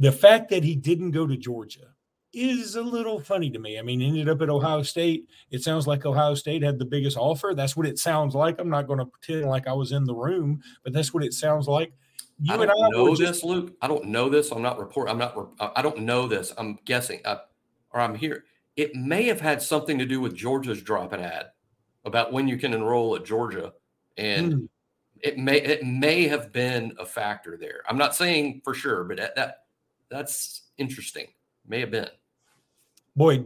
the 0.00 0.10
fact 0.10 0.50
that 0.50 0.64
he 0.64 0.74
didn't 0.74 1.12
go 1.12 1.28
to 1.28 1.36
Georgia 1.36 1.94
is 2.32 2.76
a 2.76 2.82
little 2.82 3.20
funny 3.20 3.50
to 3.50 3.58
me. 3.58 3.78
I 3.78 3.82
mean, 3.82 4.02
ended 4.02 4.28
up 4.28 4.42
at 4.42 4.50
Ohio 4.50 4.82
State. 4.82 5.28
It 5.50 5.62
sounds 5.62 5.86
like 5.86 6.04
Ohio 6.04 6.34
State 6.34 6.62
had 6.62 6.78
the 6.78 6.84
biggest 6.84 7.16
offer. 7.16 7.54
That's 7.54 7.76
what 7.76 7.86
it 7.86 7.98
sounds 7.98 8.34
like. 8.34 8.58
I'm 8.58 8.68
not 8.68 8.86
going 8.86 8.98
to 8.98 9.06
pretend 9.06 9.46
like 9.46 9.66
I 9.66 9.72
was 9.72 9.92
in 9.92 10.04
the 10.04 10.14
room, 10.14 10.62
but 10.84 10.92
that's 10.92 11.14
what 11.14 11.24
it 11.24 11.32
sounds 11.32 11.66
like. 11.66 11.92
You 12.40 12.54
I 12.54 12.56
don't 12.56 12.70
I 12.70 12.88
know 12.90 13.10
this, 13.10 13.18
just, 13.18 13.44
Luke. 13.44 13.74
I 13.82 13.88
don't 13.88 14.06
know 14.06 14.28
this. 14.28 14.52
I'm 14.52 14.62
not 14.62 14.78
report. 14.78 15.08
I'm 15.08 15.18
not. 15.18 15.36
I 15.74 15.82
don't 15.82 16.00
know 16.00 16.28
this. 16.28 16.52
I'm 16.56 16.78
guessing, 16.84 17.20
I, 17.24 17.30
uh, 17.30 17.38
or 17.90 18.00
I'm 18.00 18.14
here. 18.14 18.44
It 18.76 18.94
may 18.94 19.24
have 19.24 19.40
had 19.40 19.60
something 19.60 19.98
to 19.98 20.06
do 20.06 20.20
with 20.20 20.36
Georgia's 20.36 20.80
drop 20.80 21.12
an 21.12 21.20
ad 21.20 21.46
about 22.04 22.32
when 22.32 22.46
you 22.46 22.56
can 22.56 22.74
enroll 22.74 23.16
at 23.16 23.24
Georgia, 23.24 23.72
and 24.16 24.52
hmm. 24.52 24.64
it 25.20 25.36
may 25.36 25.60
it 25.60 25.84
may 25.84 26.28
have 26.28 26.52
been 26.52 26.92
a 27.00 27.06
factor 27.06 27.56
there. 27.56 27.82
I'm 27.88 27.98
not 27.98 28.14
saying 28.14 28.60
for 28.62 28.72
sure, 28.72 29.02
but 29.02 29.16
that, 29.16 29.34
that 29.34 29.54
that's 30.08 30.62
interesting. 30.76 31.26
May 31.68 31.80
have 31.80 31.90
been. 31.90 32.08
Boy, 33.14 33.44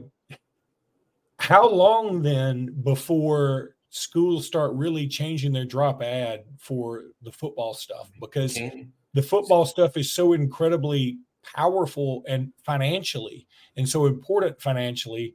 how 1.38 1.69
long 1.69 2.23
then 2.23 2.75
before 2.83 3.75
schools 3.91 4.47
start 4.47 4.73
really 4.75 5.09
changing 5.09 5.52
their 5.52 5.64
drop 5.64 6.02
add 6.02 6.45
for 6.59 7.05
the 7.23 7.33
football 7.33 7.75
stuff? 7.75 8.11
Because 8.21 8.59
the 9.14 9.23
football 9.23 9.64
stuff 9.64 9.97
is 9.97 10.12
so 10.12 10.33
incredibly 10.33 11.19
powerful 11.43 12.23
and 12.29 12.52
financially 12.64 13.47
and 13.76 13.88
so 13.88 14.07
important 14.07 14.62
financially 14.62 15.35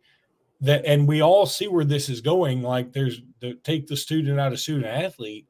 that 0.61 0.85
and 0.85 1.05
we 1.05 1.21
all 1.21 1.45
see 1.45 1.67
where 1.67 1.83
this 1.83 2.07
is 2.07 2.21
going 2.21 2.63
like 2.63 2.93
there's 2.93 3.21
the 3.41 3.55
take 3.65 3.85
the 3.87 3.97
student 3.97 4.39
out 4.39 4.53
of 4.53 4.59
student 4.59 4.85
athlete 4.85 5.45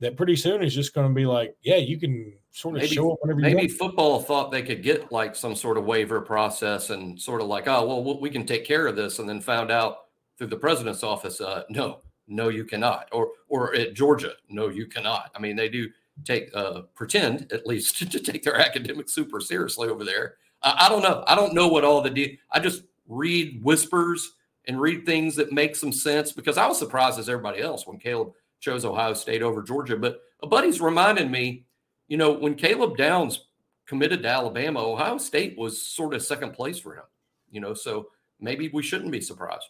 that 0.00 0.16
pretty 0.16 0.36
soon 0.36 0.62
is 0.62 0.74
just 0.74 0.94
going 0.94 1.08
to 1.08 1.14
be 1.14 1.26
like, 1.26 1.56
yeah, 1.62 1.76
you 1.76 1.98
can 1.98 2.32
sort 2.58 2.74
of 2.74 2.82
maybe, 2.82 2.94
show 2.94 3.12
up 3.12 3.18
whenever 3.22 3.38
maybe 3.38 3.68
football 3.68 4.20
thought 4.20 4.50
they 4.50 4.62
could 4.62 4.82
get 4.82 5.12
like 5.12 5.36
some 5.36 5.54
sort 5.54 5.78
of 5.78 5.84
waiver 5.84 6.20
process 6.20 6.90
and 6.90 7.20
sort 7.20 7.40
of 7.40 7.46
like, 7.46 7.68
oh, 7.68 7.86
well, 7.86 8.20
we 8.20 8.28
can 8.30 8.44
take 8.44 8.64
care 8.64 8.88
of 8.88 8.96
this, 8.96 9.20
and 9.20 9.28
then 9.28 9.40
found 9.40 9.70
out 9.70 10.06
through 10.36 10.48
the 10.48 10.56
president's 10.56 11.04
office, 11.04 11.40
uh, 11.40 11.62
no, 11.70 12.00
no, 12.26 12.48
you 12.48 12.64
cannot. 12.64 13.08
Or 13.12 13.30
or 13.48 13.76
at 13.76 13.94
Georgia, 13.94 14.32
no, 14.48 14.68
you 14.68 14.86
cannot. 14.86 15.30
I 15.36 15.38
mean, 15.38 15.54
they 15.54 15.68
do 15.68 15.88
take 16.24 16.50
uh, 16.52 16.82
pretend 16.96 17.52
at 17.52 17.64
least 17.64 17.96
to 18.10 18.18
take 18.18 18.42
their 18.42 18.56
academics 18.56 19.14
super 19.14 19.40
seriously 19.40 19.88
over 19.88 20.04
there. 20.04 20.34
I, 20.60 20.86
I 20.86 20.88
don't 20.88 21.02
know. 21.02 21.22
I 21.28 21.36
don't 21.36 21.54
know 21.54 21.68
what 21.68 21.84
all 21.84 22.02
the 22.02 22.10
de- 22.10 22.40
I 22.50 22.58
just 22.58 22.82
read 23.06 23.62
whispers 23.62 24.32
and 24.66 24.80
read 24.80 25.06
things 25.06 25.36
that 25.36 25.52
make 25.52 25.76
some 25.76 25.92
sense 25.92 26.32
because 26.32 26.58
I 26.58 26.66
was 26.66 26.78
surprised 26.78 27.20
as 27.20 27.28
everybody 27.28 27.60
else 27.62 27.86
when 27.86 27.98
Caleb 27.98 28.32
chose 28.58 28.84
Ohio 28.84 29.14
State 29.14 29.42
over 29.42 29.62
Georgia. 29.62 29.96
But 29.96 30.20
a 30.42 30.48
buddy's 30.48 30.80
reminded 30.80 31.30
me, 31.30 31.66
you 32.08 32.16
know, 32.16 32.32
when 32.32 32.54
Caleb 32.54 32.96
Downs 32.96 33.46
committed 33.86 34.22
to 34.22 34.28
Alabama, 34.28 34.80
Ohio 34.80 35.18
State 35.18 35.56
was 35.56 35.80
sort 35.80 36.14
of 36.14 36.22
second 36.22 36.52
place 36.52 36.78
for 36.78 36.94
him. 36.94 37.04
You 37.50 37.60
know, 37.60 37.74
so 37.74 38.08
maybe 38.40 38.68
we 38.68 38.82
shouldn't 38.82 39.12
be 39.12 39.20
surprised. 39.20 39.64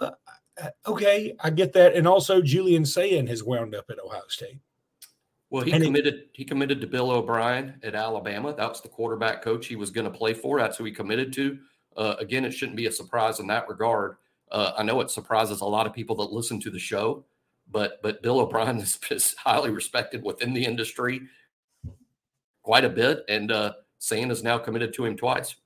Uh, 0.00 0.10
okay, 0.86 1.34
I 1.40 1.50
get 1.50 1.72
that. 1.74 1.94
And 1.94 2.06
also, 2.06 2.40
Julian 2.40 2.84
Sayin 2.84 3.26
has 3.26 3.44
wound 3.44 3.74
up 3.74 3.86
at 3.90 3.98
Ohio 3.98 4.22
State. 4.28 4.58
Well, 5.50 5.64
he 5.64 5.72
and 5.72 5.84
committed. 5.84 6.14
It, 6.14 6.30
he 6.32 6.44
committed 6.44 6.80
to 6.80 6.86
Bill 6.86 7.10
O'Brien 7.10 7.74
at 7.82 7.94
Alabama. 7.94 8.54
That 8.54 8.68
was 8.68 8.80
the 8.80 8.88
quarterback 8.88 9.42
coach 9.42 9.66
he 9.66 9.76
was 9.76 9.90
going 9.90 10.10
to 10.10 10.16
play 10.16 10.32
for. 10.32 10.58
That's 10.58 10.76
who 10.76 10.84
he 10.84 10.92
committed 10.92 11.32
to. 11.34 11.58
Uh, 11.96 12.14
again, 12.18 12.44
it 12.44 12.52
shouldn't 12.52 12.76
be 12.76 12.86
a 12.86 12.92
surprise 12.92 13.40
in 13.40 13.46
that 13.48 13.68
regard. 13.68 14.16
Uh, 14.50 14.72
I 14.78 14.82
know 14.82 15.00
it 15.00 15.10
surprises 15.10 15.60
a 15.60 15.66
lot 15.66 15.86
of 15.86 15.92
people 15.92 16.16
that 16.16 16.32
listen 16.32 16.60
to 16.60 16.70
the 16.70 16.78
show, 16.78 17.24
but 17.70 18.00
but 18.02 18.22
Bill 18.22 18.40
O'Brien 18.40 18.78
is, 18.80 18.98
is 19.10 19.34
highly 19.34 19.70
respected 19.70 20.22
within 20.22 20.54
the 20.54 20.64
industry 20.64 21.20
quite 22.62 22.84
a 22.84 22.90
bit, 22.90 23.24
and 23.28 23.50
uh, 23.50 23.72
Sayin 23.98 24.30
is 24.30 24.42
now 24.42 24.58
committed 24.58 24.94
to 24.94 25.04
him 25.04 25.16
twice 25.16 25.56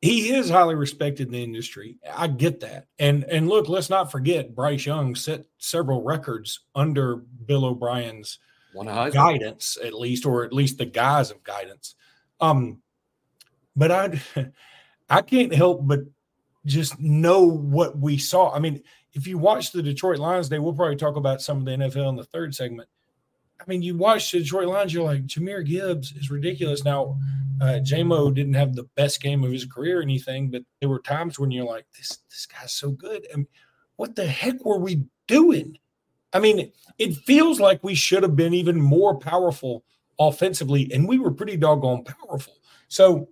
he 0.00 0.32
is 0.32 0.48
highly 0.48 0.76
respected 0.76 1.26
in 1.26 1.32
the 1.32 1.42
industry. 1.42 1.96
I 2.14 2.28
get 2.28 2.60
that. 2.60 2.86
And 2.98 3.24
and 3.24 3.48
look, 3.48 3.68
let's 3.68 3.90
not 3.90 4.12
forget 4.12 4.54
Bryce 4.54 4.86
Young 4.86 5.14
set 5.14 5.44
several 5.58 6.02
records 6.02 6.60
under 6.74 7.16
Bill 7.16 7.64
O'Brien's 7.64 8.38
guidance, 9.12 9.76
at 9.82 9.94
least, 9.94 10.24
or 10.24 10.44
at 10.44 10.52
least 10.52 10.78
the 10.78 10.86
guise 10.86 11.30
of 11.30 11.42
guidance. 11.42 11.96
Um, 12.40 12.80
but 13.74 13.90
I 13.90 14.20
I 15.10 15.22
can't 15.22 15.54
help 15.54 15.80
but 15.86 16.00
just 16.64 17.00
know 17.00 17.42
what 17.42 17.98
we 17.98 18.18
saw. 18.18 18.52
I 18.52 18.60
mean, 18.60 18.82
if 19.14 19.26
you 19.26 19.36
watch 19.38 19.72
the 19.72 19.82
Detroit 19.82 20.18
Lions 20.18 20.48
Day, 20.48 20.60
we'll 20.60 20.74
probably 20.74 20.96
talk 20.96 21.16
about 21.16 21.42
some 21.42 21.58
of 21.58 21.64
the 21.64 21.72
NFL 21.72 22.10
in 22.10 22.16
the 22.16 22.24
third 22.24 22.54
segment. 22.54 22.88
I 23.60 23.64
mean, 23.66 23.82
you 23.82 23.96
watch 23.96 24.30
the 24.30 24.38
Detroit 24.38 24.68
Lions, 24.68 24.94
you're 24.94 25.04
like, 25.04 25.26
Jahmyr 25.26 25.66
Gibbs 25.66 26.12
is 26.12 26.30
ridiculous. 26.30 26.84
Now, 26.84 27.18
uh, 27.60 27.80
JMO 27.82 28.32
didn't 28.32 28.54
have 28.54 28.74
the 28.74 28.88
best 28.94 29.20
game 29.20 29.42
of 29.42 29.50
his 29.50 29.64
career 29.64 29.98
or 29.98 30.02
anything, 30.02 30.50
but 30.50 30.62
there 30.80 30.88
were 30.88 31.00
times 31.00 31.38
when 31.38 31.50
you're 31.50 31.66
like, 31.66 31.86
this 31.96 32.18
this 32.30 32.46
guy's 32.46 32.72
so 32.72 32.90
good. 32.90 33.26
And 33.32 33.46
what 33.96 34.14
the 34.14 34.26
heck 34.26 34.64
were 34.64 34.78
we 34.78 35.04
doing? 35.26 35.78
I 36.32 36.38
mean, 36.38 36.70
it 36.98 37.16
feels 37.16 37.58
like 37.58 37.82
we 37.82 37.94
should 37.94 38.22
have 38.22 38.36
been 38.36 38.54
even 38.54 38.80
more 38.80 39.18
powerful 39.18 39.84
offensively, 40.20 40.90
and 40.92 41.08
we 41.08 41.18
were 41.18 41.32
pretty 41.32 41.56
doggone 41.56 42.04
powerful. 42.04 42.54
So, 42.88 43.28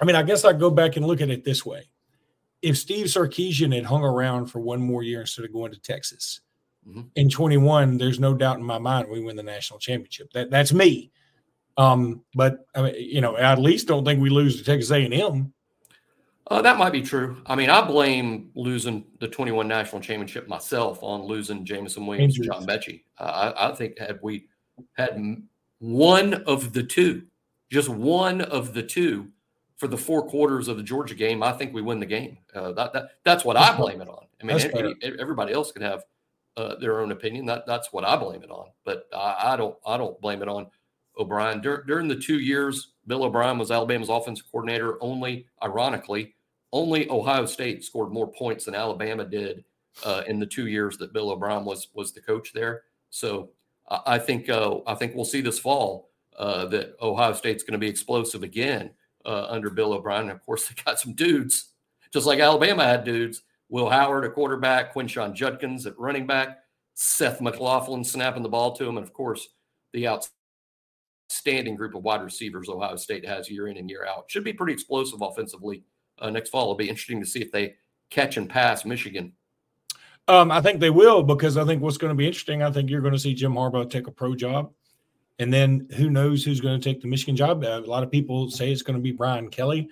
I 0.00 0.04
mean, 0.04 0.16
I 0.16 0.22
guess 0.22 0.44
I 0.44 0.52
go 0.52 0.70
back 0.70 0.96
and 0.96 1.06
look 1.06 1.20
at 1.20 1.30
it 1.30 1.44
this 1.44 1.64
way: 1.64 1.88
if 2.60 2.76
Steve 2.76 3.06
Sarkisian 3.06 3.74
had 3.74 3.84
hung 3.84 4.02
around 4.02 4.46
for 4.46 4.58
one 4.58 4.80
more 4.80 5.04
year 5.04 5.20
instead 5.20 5.44
of 5.44 5.52
going 5.52 5.70
to 5.72 5.80
Texas 5.80 6.40
mm-hmm. 6.88 7.02
in 7.16 7.28
21, 7.28 7.98
there's 7.98 8.20
no 8.20 8.34
doubt 8.34 8.58
in 8.58 8.64
my 8.64 8.78
mind 8.78 9.08
we 9.08 9.20
win 9.20 9.36
the 9.36 9.42
national 9.42 9.78
championship. 9.78 10.32
That 10.32 10.50
that's 10.50 10.72
me. 10.72 11.10
Um, 11.76 12.22
but 12.34 12.66
I 12.74 12.82
mean, 12.82 12.94
you 12.96 13.20
know, 13.20 13.36
I 13.36 13.52
at 13.52 13.58
least 13.58 13.88
don't 13.88 14.04
think 14.04 14.20
we 14.20 14.30
lose 14.30 14.56
to 14.58 14.64
Texas 14.64 14.90
A&M. 14.90 15.52
Uh, 16.50 16.60
that 16.60 16.76
might 16.76 16.92
be 16.92 17.00
true. 17.00 17.38
I 17.46 17.54
mean, 17.54 17.70
I 17.70 17.80
blame 17.80 18.50
losing 18.54 19.04
the 19.18 19.28
21 19.28 19.66
national 19.66 20.02
championship 20.02 20.46
myself 20.46 20.98
on 21.02 21.22
losing 21.22 21.64
Jameson 21.64 22.06
Williams 22.06 22.36
and 22.36 22.44
John 22.44 22.66
Metchie. 22.66 23.04
Uh, 23.18 23.52
I, 23.56 23.70
I, 23.70 23.74
think 23.74 23.98
had 23.98 24.18
we 24.22 24.48
had 24.92 25.42
one 25.78 26.34
of 26.34 26.74
the 26.74 26.82
two, 26.82 27.22
just 27.70 27.88
one 27.88 28.42
of 28.42 28.74
the 28.74 28.82
two 28.82 29.28
for 29.76 29.88
the 29.88 29.96
four 29.96 30.26
quarters 30.28 30.68
of 30.68 30.76
the 30.76 30.82
Georgia 30.82 31.14
game, 31.14 31.42
I 31.42 31.52
think 31.52 31.72
we 31.72 31.80
win 31.80 31.98
the 31.98 32.06
game. 32.06 32.36
Uh, 32.54 32.72
that, 32.72 32.92
that 32.92 33.08
that's 33.24 33.44
what 33.44 33.56
I 33.56 33.74
blame 33.74 34.02
it 34.02 34.08
on. 34.08 34.26
I 34.42 34.44
mean, 34.44 34.94
everybody 35.18 35.54
else 35.54 35.72
can 35.72 35.82
have 35.82 36.04
uh, 36.56 36.76
their 36.76 37.00
own 37.00 37.12
opinion. 37.12 37.46
That 37.46 37.66
that's 37.66 37.92
what 37.92 38.04
I 38.04 38.16
blame 38.16 38.42
it 38.42 38.50
on. 38.50 38.68
But 38.84 39.08
I, 39.14 39.52
I 39.52 39.56
don't 39.56 39.76
I 39.86 39.96
don't 39.96 40.20
blame 40.20 40.42
it 40.42 40.48
on 40.48 40.66
O'Brien. 41.18 41.60
Dur- 41.60 41.84
during 41.86 42.08
the 42.08 42.16
two 42.16 42.38
years 42.40 42.92
Bill 43.06 43.24
O'Brien 43.24 43.58
was 43.58 43.70
Alabama's 43.70 44.08
offensive 44.08 44.46
coordinator, 44.50 44.96
only, 45.02 45.46
ironically, 45.62 46.34
only 46.72 47.08
Ohio 47.10 47.46
State 47.46 47.84
scored 47.84 48.12
more 48.12 48.30
points 48.30 48.64
than 48.64 48.74
Alabama 48.74 49.24
did 49.24 49.64
uh, 50.04 50.22
in 50.26 50.38
the 50.38 50.46
two 50.46 50.66
years 50.66 50.96
that 50.98 51.12
Bill 51.12 51.30
O'Brien 51.30 51.64
was 51.64 51.88
was 51.94 52.12
the 52.12 52.20
coach 52.20 52.52
there. 52.52 52.82
So 53.10 53.50
uh, 53.88 54.00
I 54.06 54.18
think 54.18 54.48
uh, 54.48 54.78
I 54.86 54.94
think 54.94 55.14
we'll 55.14 55.24
see 55.24 55.40
this 55.40 55.58
fall 55.58 56.10
uh, 56.38 56.66
that 56.66 56.96
Ohio 57.00 57.32
State's 57.32 57.62
going 57.62 57.72
to 57.72 57.78
be 57.78 57.88
explosive 57.88 58.42
again 58.42 58.90
uh, 59.24 59.46
under 59.48 59.70
Bill 59.70 59.92
O'Brien. 59.92 60.22
And 60.22 60.32
of 60.32 60.44
course, 60.44 60.66
they 60.68 60.74
got 60.84 60.98
some 60.98 61.12
dudes, 61.12 61.70
just 62.12 62.26
like 62.26 62.40
Alabama 62.40 62.84
had 62.84 63.04
dudes. 63.04 63.42
Will 63.68 63.88
Howard, 63.88 64.24
a 64.24 64.30
quarterback, 64.30 64.94
Quinshon 64.94 65.34
Judkins 65.34 65.86
at 65.86 65.98
running 65.98 66.26
back, 66.26 66.58
Seth 66.94 67.40
McLaughlin 67.40 68.04
snapping 68.04 68.42
the 68.42 68.48
ball 68.48 68.72
to 68.76 68.84
him, 68.84 68.96
and 68.96 69.06
of 69.06 69.12
course 69.12 69.48
the 69.92 70.06
outstanding 70.08 71.74
group 71.74 71.94
of 71.94 72.02
wide 72.02 72.22
receivers 72.22 72.68
Ohio 72.68 72.96
State 72.96 73.26
has 73.26 73.50
year 73.50 73.68
in 73.68 73.76
and 73.76 73.88
year 73.88 74.06
out. 74.06 74.24
Should 74.28 74.44
be 74.44 74.52
pretty 74.52 74.72
explosive 74.72 75.22
offensively 75.22 75.84
uh, 76.18 76.30
next 76.30 76.50
fall. 76.50 76.62
It'll 76.62 76.74
be 76.74 76.88
interesting 76.88 77.20
to 77.20 77.26
see 77.26 77.40
if 77.40 77.50
they 77.50 77.74
catch 78.10 78.36
and 78.36 78.48
pass 78.48 78.84
Michigan. 78.84 79.32
Um, 80.26 80.50
I 80.50 80.60
think 80.60 80.80
they 80.80 80.90
will 80.90 81.22
because 81.22 81.56
I 81.56 81.64
think 81.64 81.82
what's 81.82 81.98
going 81.98 82.12
to 82.12 82.16
be 82.16 82.26
interesting. 82.26 82.62
I 82.62 82.70
think 82.70 82.88
you're 82.88 83.02
going 83.02 83.12
to 83.12 83.18
see 83.18 83.34
Jim 83.34 83.52
Harbaugh 83.54 83.88
take 83.90 84.06
a 84.06 84.12
pro 84.12 84.34
job, 84.34 84.72
and 85.38 85.52
then 85.52 85.86
who 85.96 86.08
knows 86.08 86.44
who's 86.44 86.60
going 86.60 86.80
to 86.80 86.84
take 86.84 87.02
the 87.02 87.08
Michigan 87.08 87.36
job. 87.36 87.62
Uh, 87.62 87.82
a 87.84 87.90
lot 87.90 88.02
of 88.02 88.10
people 88.10 88.50
say 88.50 88.72
it's 88.72 88.82
going 88.82 88.96
to 88.96 89.02
be 89.02 89.12
Brian 89.12 89.50
Kelly. 89.50 89.88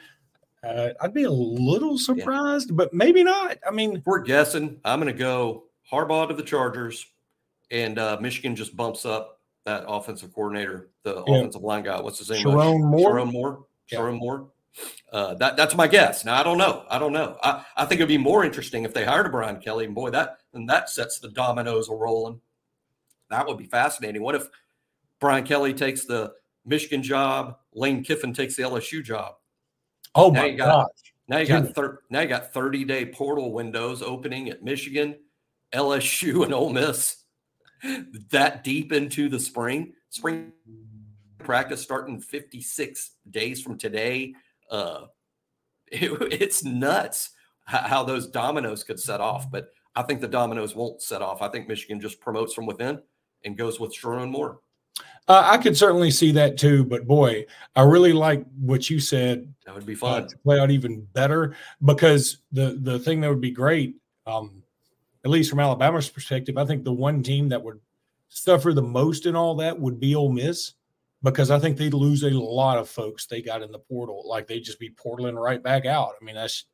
Uh, 0.62 0.90
I'd 1.00 1.14
be 1.14 1.24
a 1.24 1.30
little 1.30 1.98
surprised, 1.98 2.70
yeah. 2.70 2.76
but 2.76 2.94
maybe 2.94 3.24
not. 3.24 3.58
I 3.66 3.72
mean, 3.72 3.96
if 3.96 4.06
we're 4.06 4.20
guessing. 4.20 4.80
I'm 4.84 5.00
going 5.00 5.12
to 5.12 5.18
go 5.18 5.64
Harbaugh 5.90 6.28
to 6.28 6.34
the 6.34 6.42
Chargers, 6.42 7.04
and 7.70 7.98
uh, 7.98 8.18
Michigan 8.20 8.54
just 8.54 8.76
bumps 8.76 9.04
up 9.04 9.40
that 9.64 9.84
offensive 9.88 10.32
coordinator, 10.32 10.90
the 11.02 11.24
yeah. 11.26 11.36
offensive 11.36 11.62
line 11.62 11.82
guy. 11.82 12.00
What's 12.00 12.18
his 12.18 12.30
name? 12.30 12.44
Sherrone 12.44 12.80
Moore. 12.80 13.12
Sherrone 13.12 13.32
Moore. 13.32 13.64
Yeah. 13.90 13.98
Sherrone 13.98 14.18
Moore. 14.18 14.48
Uh, 15.12 15.34
that 15.34 15.56
that's 15.56 15.74
my 15.74 15.86
guess. 15.86 16.24
Now 16.24 16.40
I 16.40 16.42
don't 16.42 16.56
know. 16.56 16.84
I 16.88 16.98
don't 16.98 17.12
know. 17.12 17.36
I, 17.42 17.64
I 17.76 17.84
think 17.84 18.00
it'd 18.00 18.08
be 18.08 18.16
more 18.16 18.42
interesting 18.42 18.84
if 18.84 18.94
they 18.94 19.04
hired 19.04 19.26
a 19.26 19.28
Brian 19.28 19.60
Kelly, 19.60 19.84
and 19.84 19.94
boy, 19.94 20.10
that 20.10 20.38
and 20.54 20.68
that 20.70 20.88
sets 20.88 21.18
the 21.18 21.28
dominoes 21.28 21.88
a 21.88 21.94
rolling. 21.94 22.40
That 23.28 23.46
would 23.46 23.58
be 23.58 23.66
fascinating. 23.66 24.22
What 24.22 24.34
if 24.34 24.48
Brian 25.20 25.44
Kelly 25.44 25.74
takes 25.74 26.04
the 26.04 26.32
Michigan 26.64 27.02
job, 27.02 27.58
Lane 27.74 28.02
Kiffin 28.02 28.32
takes 28.32 28.56
the 28.56 28.62
LSU 28.62 29.02
job? 29.02 29.34
Oh 30.14 30.30
now 30.30 30.40
my 30.40 30.46
you 30.46 30.56
got, 30.56 30.66
gosh! 30.66 31.12
Now 31.28 31.38
you 31.38 31.46
got 31.46 31.74
thir- 31.74 32.00
now 32.10 32.20
you 32.20 32.28
got 32.28 32.52
thirty 32.52 32.84
day 32.84 33.06
portal 33.06 33.52
windows 33.52 34.02
opening 34.02 34.50
at 34.50 34.62
Michigan, 34.62 35.16
LSU, 35.72 36.44
and 36.44 36.54
Ole 36.54 36.72
Miss 36.72 37.22
that 38.30 38.64
deep 38.64 38.92
into 38.92 39.28
the 39.28 39.40
spring. 39.40 39.92
Spring 40.10 40.52
practice 41.38 41.82
starting 41.82 42.20
56 42.20 43.10
days 43.30 43.60
from 43.60 43.78
today. 43.78 44.34
Uh, 44.70 45.06
it, 45.88 46.10
it's 46.32 46.64
nuts 46.64 47.30
how 47.64 48.02
those 48.02 48.26
dominoes 48.26 48.82
could 48.82 48.98
set 48.98 49.20
off, 49.20 49.50
but 49.50 49.68
I 49.94 50.02
think 50.02 50.20
the 50.20 50.28
dominoes 50.28 50.74
won't 50.74 51.00
set 51.00 51.22
off. 51.22 51.42
I 51.42 51.48
think 51.48 51.68
Michigan 51.68 52.00
just 52.00 52.20
promotes 52.20 52.54
from 52.54 52.66
within 52.66 53.00
and 53.44 53.56
goes 53.56 53.78
with 53.78 53.94
Sherrone 53.94 54.30
Moore. 54.30 54.58
Uh, 55.28 55.42
I 55.44 55.58
could 55.58 55.76
certainly 55.76 56.10
see 56.10 56.32
that 56.32 56.58
too, 56.58 56.84
but 56.84 57.06
boy, 57.06 57.46
I 57.76 57.82
really 57.82 58.12
like 58.12 58.44
what 58.58 58.90
you 58.90 58.98
said. 58.98 59.52
That 59.64 59.74
would 59.74 59.86
be 59.86 59.94
uh, 59.94 59.98
fun 59.98 60.22
uh, 60.24 60.28
to 60.28 60.38
play 60.38 60.58
out 60.58 60.70
even 60.70 61.06
better 61.12 61.56
because 61.84 62.38
the 62.50 62.78
the 62.80 62.98
thing 62.98 63.20
that 63.20 63.28
would 63.28 63.40
be 63.40 63.52
great, 63.52 63.94
um, 64.26 64.62
at 65.24 65.30
least 65.30 65.50
from 65.50 65.60
Alabama's 65.60 66.08
perspective, 66.08 66.58
I 66.58 66.64
think 66.64 66.84
the 66.84 66.92
one 66.92 67.22
team 67.22 67.48
that 67.50 67.62
would 67.62 67.80
suffer 68.28 68.72
the 68.72 68.82
most 68.82 69.26
in 69.26 69.36
all 69.36 69.54
that 69.56 69.78
would 69.78 70.00
be 70.00 70.14
Ole 70.14 70.32
Miss 70.32 70.72
because 71.22 71.50
I 71.50 71.58
think 71.58 71.76
they'd 71.76 71.94
lose 71.94 72.24
a 72.24 72.30
lot 72.30 72.78
of 72.78 72.88
folks 72.88 73.26
they 73.26 73.42
got 73.42 73.62
in 73.62 73.70
the 73.70 73.78
portal. 73.78 74.24
Like 74.26 74.46
they'd 74.46 74.60
just 74.60 74.80
be 74.80 74.90
portaling 74.90 75.40
right 75.40 75.62
back 75.62 75.86
out. 75.86 76.14
I 76.20 76.24
mean, 76.24 76.34
that's 76.34 76.64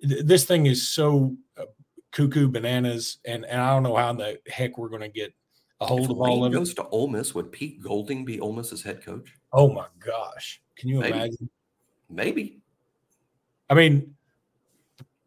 this 0.00 0.44
thing 0.44 0.66
is 0.66 0.88
so 0.88 1.36
uh, 1.56 1.66
cuckoo 2.12 2.48
bananas, 2.48 3.18
and, 3.24 3.44
and 3.44 3.60
I 3.60 3.72
don't 3.72 3.82
know 3.82 3.96
how 3.96 4.12
the 4.12 4.40
heck 4.48 4.78
we're 4.78 4.88
going 4.88 5.02
to 5.02 5.08
get 5.08 5.32
a 5.80 5.86
hold 5.86 6.04
if 6.04 6.10
of 6.10 6.18
all 6.20 6.44
of 6.44 6.52
it. 6.52 6.56
Goes 6.56 6.74
to 6.74 6.86
Ole 6.88 7.08
Miss. 7.08 7.34
Would 7.34 7.52
Pete 7.52 7.82
Golding 7.82 8.24
be 8.24 8.40
Ole 8.40 8.52
Miss's 8.52 8.82
head 8.82 9.04
coach? 9.04 9.34
Oh 9.52 9.72
my 9.72 9.86
gosh! 10.04 10.60
Can 10.76 10.88
you 10.88 11.00
Maybe. 11.00 11.12
imagine? 11.12 11.50
Maybe. 12.10 12.60
I 13.70 13.74
mean, 13.74 14.14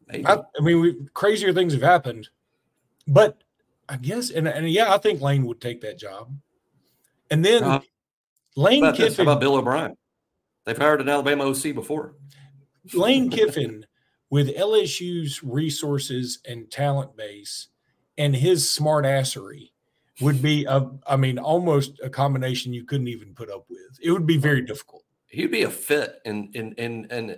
Maybe. 0.08 0.26
I, 0.26 0.34
I 0.36 0.62
mean, 0.62 0.82
we, 0.82 0.96
crazier 1.14 1.54
things 1.54 1.74
have 1.74 1.82
happened, 1.82 2.30
but 3.08 3.44
I 3.88 3.98
guess, 3.98 4.30
and, 4.32 4.48
and 4.48 4.70
yeah, 4.70 4.94
I 4.94 4.98
think 4.98 5.22
Lane 5.22 5.46
would 5.46 5.62
take 5.62 5.82
that 5.82 5.98
job. 5.98 6.34
And 7.30 7.44
then 7.46 7.64
uh, 7.64 7.82
Lane 8.56 8.84
about 8.84 8.96
Kiffin. 8.96 9.26
How 9.26 9.32
about 9.32 9.42
Bill 9.42 9.56
O'Brien? 9.56 9.96
They've 10.66 10.78
hired 10.78 11.02
an 11.02 11.10
Alabama 11.10 11.46
OC 11.46 11.74
before. 11.74 12.16
Lane 12.94 13.30
Kiffin 13.32 13.86
with 14.30 14.56
LSU's 14.56 15.44
resources 15.44 16.40
and 16.48 16.70
talent 16.70 17.16
base 17.16 17.68
and 18.18 18.36
his 18.36 18.70
smart 18.70 19.06
assery 19.06 19.71
would 20.20 20.42
be 20.42 20.66
a, 20.66 20.90
I 21.08 21.16
mean, 21.16 21.40
almost 21.40 22.00
a 22.04 22.10
combination 22.10 22.74
you 22.74 22.84
couldn't 22.84 23.08
even 23.08 23.34
put 23.34 23.50
up 23.50 23.66
with. 23.70 23.80
It 24.02 24.12
would 24.12 24.26
be 24.26 24.38
very 24.38 24.62
difficult. 24.62 25.04
He'd 25.28 25.52
be 25.52 25.64
a 25.64 25.70
fit 25.70 26.16
in 26.26 26.52
in 26.54 26.74
in 26.74 27.06
in 27.06 27.38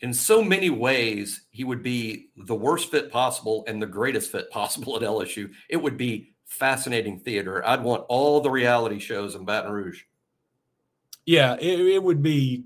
in 0.00 0.14
so 0.14 0.42
many 0.42 0.70
ways. 0.70 1.46
He 1.50 1.64
would 1.64 1.82
be 1.82 2.30
the 2.36 2.54
worst 2.54 2.90
fit 2.90 3.12
possible 3.12 3.64
and 3.68 3.80
the 3.80 3.86
greatest 3.86 4.32
fit 4.32 4.50
possible 4.50 4.96
at 4.96 5.02
LSU. 5.02 5.50
It 5.68 5.76
would 5.76 5.96
be 5.98 6.34
fascinating 6.46 7.18
theater. 7.18 7.66
I'd 7.66 7.82
want 7.82 8.04
all 8.08 8.40
the 8.40 8.50
reality 8.50 8.98
shows 8.98 9.34
in 9.34 9.44
Baton 9.44 9.72
Rouge. 9.72 10.02
Yeah, 11.26 11.56
it, 11.60 11.80
it 11.80 12.02
would 12.02 12.22
be 12.22 12.64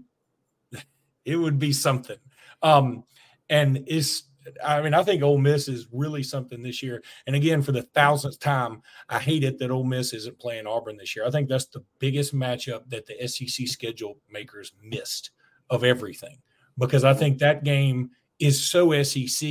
it 1.25 1.37
would 1.37 1.59
be 1.59 1.73
something. 1.73 2.19
Um, 2.63 3.05
and 3.49 3.85
it's 3.87 4.25
I 4.65 4.81
mean, 4.81 4.95
I 4.95 5.03
think 5.03 5.23
Ole 5.23 5.39
Miss 5.39 5.69
is 5.69 5.87
really 5.93 6.23
something 6.23 6.63
this 6.63 6.83
year. 6.83 7.03
And 7.27 7.37
again, 7.37 7.63
for 7.63 7.73
the 7.73 7.83
thousandth 7.83 8.39
time, 8.41 8.83
I 9.09 9.19
hate 9.19 9.45
it 9.45 9.59
that 9.59 9.71
Ole 9.71 9.85
Miss 9.85 10.13
isn't 10.13 10.39
playing 10.39 10.67
Auburn 10.67 10.97
this 10.97 11.15
year. 11.15 11.27
I 11.27 11.31
think 11.31 11.49
that's 11.49 11.67
the 11.67 11.85
biggest 11.99 12.35
matchup 12.35 12.89
that 12.89 13.07
the 13.07 13.27
SEC 13.27 13.69
schedule 13.69 14.19
makers 14.31 14.73
missed 14.83 15.31
of 15.71 15.85
everything 15.85 16.39
because 16.79 17.05
I 17.05 17.15
think 17.15 17.39
that 17.39 17.65
game 17.65 18.11
is 18.39 18.61
so 18.61 19.01
SEC 19.03 19.51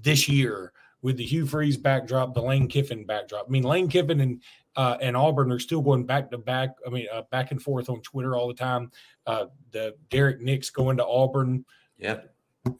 this 0.00 0.28
year 0.28 0.72
with 1.02 1.16
the 1.16 1.24
Hugh 1.24 1.46
Freeze 1.46 1.76
backdrop, 1.76 2.32
the 2.32 2.42
Lane 2.42 2.68
Kiffin 2.68 3.04
backdrop. 3.04 3.46
I 3.48 3.50
mean, 3.50 3.64
Lane 3.64 3.88
Kiffin 3.88 4.20
and 4.20 4.42
uh, 4.74 4.96
and 5.02 5.16
Auburn 5.16 5.52
are 5.52 5.58
still 5.58 5.82
going 5.82 6.06
back 6.06 6.30
to 6.30 6.38
back. 6.38 6.70
I 6.86 6.90
mean, 6.90 7.06
uh, 7.12 7.22
back 7.30 7.50
and 7.50 7.60
forth 7.60 7.90
on 7.90 8.00
Twitter 8.00 8.34
all 8.34 8.48
the 8.48 8.54
time. 8.54 8.90
Uh, 9.26 9.46
the 9.72 9.94
Derrick 10.08 10.40
Nix 10.40 10.70
going 10.70 10.96
to 10.96 11.06
Auburn. 11.06 11.64
Yeah, 11.98 12.20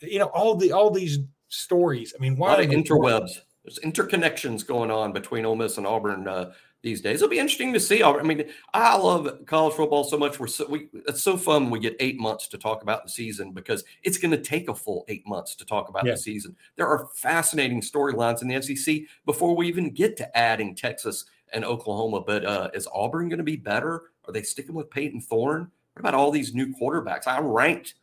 you 0.00 0.18
know 0.18 0.26
all 0.26 0.54
the 0.54 0.72
all 0.72 0.90
these 0.90 1.18
stories. 1.52 2.14
I 2.16 2.20
mean, 2.20 2.36
why 2.36 2.54
a 2.54 2.56
lot 2.56 2.64
of 2.64 2.70
interwebs? 2.70 3.40
There's 3.64 3.78
interconnections 3.80 4.66
going 4.66 4.90
on 4.90 5.12
between 5.12 5.44
Ole 5.44 5.54
Miss 5.54 5.78
and 5.78 5.86
Auburn 5.86 6.26
uh, 6.26 6.52
these 6.82 7.00
days. 7.00 7.16
It'll 7.16 7.28
be 7.28 7.38
interesting 7.38 7.72
to 7.74 7.80
see. 7.80 8.02
I 8.02 8.22
mean, 8.22 8.44
I 8.74 8.96
love 8.96 9.46
college 9.46 9.74
football 9.74 10.02
so 10.02 10.18
much. 10.18 10.40
We're 10.40 10.48
so 10.48 10.66
we 10.68 10.88
it's 11.06 11.22
so 11.22 11.36
fun. 11.36 11.70
We 11.70 11.78
get 11.78 11.94
eight 12.00 12.18
months 12.18 12.48
to 12.48 12.58
talk 12.58 12.82
about 12.82 13.04
the 13.04 13.10
season 13.10 13.52
because 13.52 13.84
it's 14.02 14.18
going 14.18 14.32
to 14.32 14.40
take 14.40 14.68
a 14.68 14.74
full 14.74 15.04
eight 15.08 15.26
months 15.26 15.54
to 15.56 15.64
talk 15.64 15.88
about 15.88 16.04
yeah. 16.04 16.12
the 16.12 16.18
season. 16.18 16.56
There 16.76 16.88
are 16.88 17.08
fascinating 17.14 17.82
storylines 17.82 18.42
in 18.42 18.48
the 18.48 18.60
SEC 18.60 19.02
before 19.26 19.54
we 19.54 19.68
even 19.68 19.90
get 19.90 20.16
to 20.16 20.36
adding 20.36 20.74
Texas 20.74 21.26
and 21.52 21.64
Oklahoma. 21.64 22.22
But 22.22 22.44
uh, 22.44 22.70
is 22.74 22.88
Auburn 22.92 23.28
going 23.28 23.38
to 23.38 23.44
be 23.44 23.56
better? 23.56 24.02
Are 24.26 24.32
they 24.32 24.42
sticking 24.42 24.74
with 24.74 24.90
Payton 24.90 25.20
Thorne? 25.20 25.70
What 25.92 26.00
about 26.00 26.14
all 26.14 26.30
these 26.30 26.54
new 26.54 26.74
quarterbacks? 26.74 27.28
I 27.28 27.38
ranked 27.40 27.94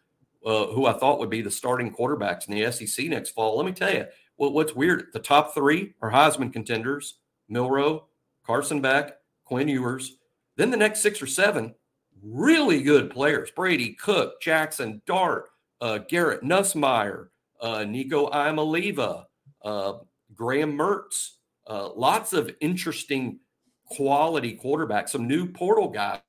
uh, 0.46 0.68
who 0.68 0.86
I 0.86 0.94
thought 0.94 1.20
would 1.20 1.30
be 1.30 1.42
the 1.42 1.52
starting 1.52 1.94
quarterbacks 1.94 2.48
in 2.48 2.56
the 2.56 2.72
SEC 2.72 3.08
next 3.08 3.32
fall. 3.32 3.58
Let 3.58 3.66
me 3.66 3.72
tell 3.72 3.94
you, 3.94 4.06
what's 4.38 4.76
weird, 4.76 5.08
the 5.14 5.20
top 5.20 5.54
three 5.54 5.94
are 6.02 6.12
Heisman 6.12 6.54
contenders 6.54 7.16
Milroe, 7.50 8.06
Carson 8.46 8.82
Beck, 8.82 9.18
Quinn 9.44 9.68
Ewers. 9.68 10.18
Then 10.56 10.72
the 10.72 10.78
next 10.78 11.02
six 11.02 11.22
or 11.22 11.28
seven, 11.28 11.74
really 12.22 12.82
good 12.82 13.10
players 13.10 13.52
Brady, 13.52 13.94
Cook, 13.94 14.42
Jackson, 14.42 15.02
Dart, 15.06 15.46
uh, 15.82 16.00
Garrett 16.10 16.44
Nussmeier, 16.44 17.28
uh, 17.62 17.84
Nico 17.84 18.30
Iamaleava, 18.30 19.26
uh, 19.64 19.94
Graham 20.36 20.78
Mertz. 20.78 21.32
Uh, 21.68 21.90
lots 21.94 22.34
of 22.34 22.52
interesting 22.62 23.40
quality 23.86 24.60
quarterbacks, 24.62 25.10
some 25.10 25.28
new 25.28 25.48
portal 25.48 25.90
guys. 25.90 26.20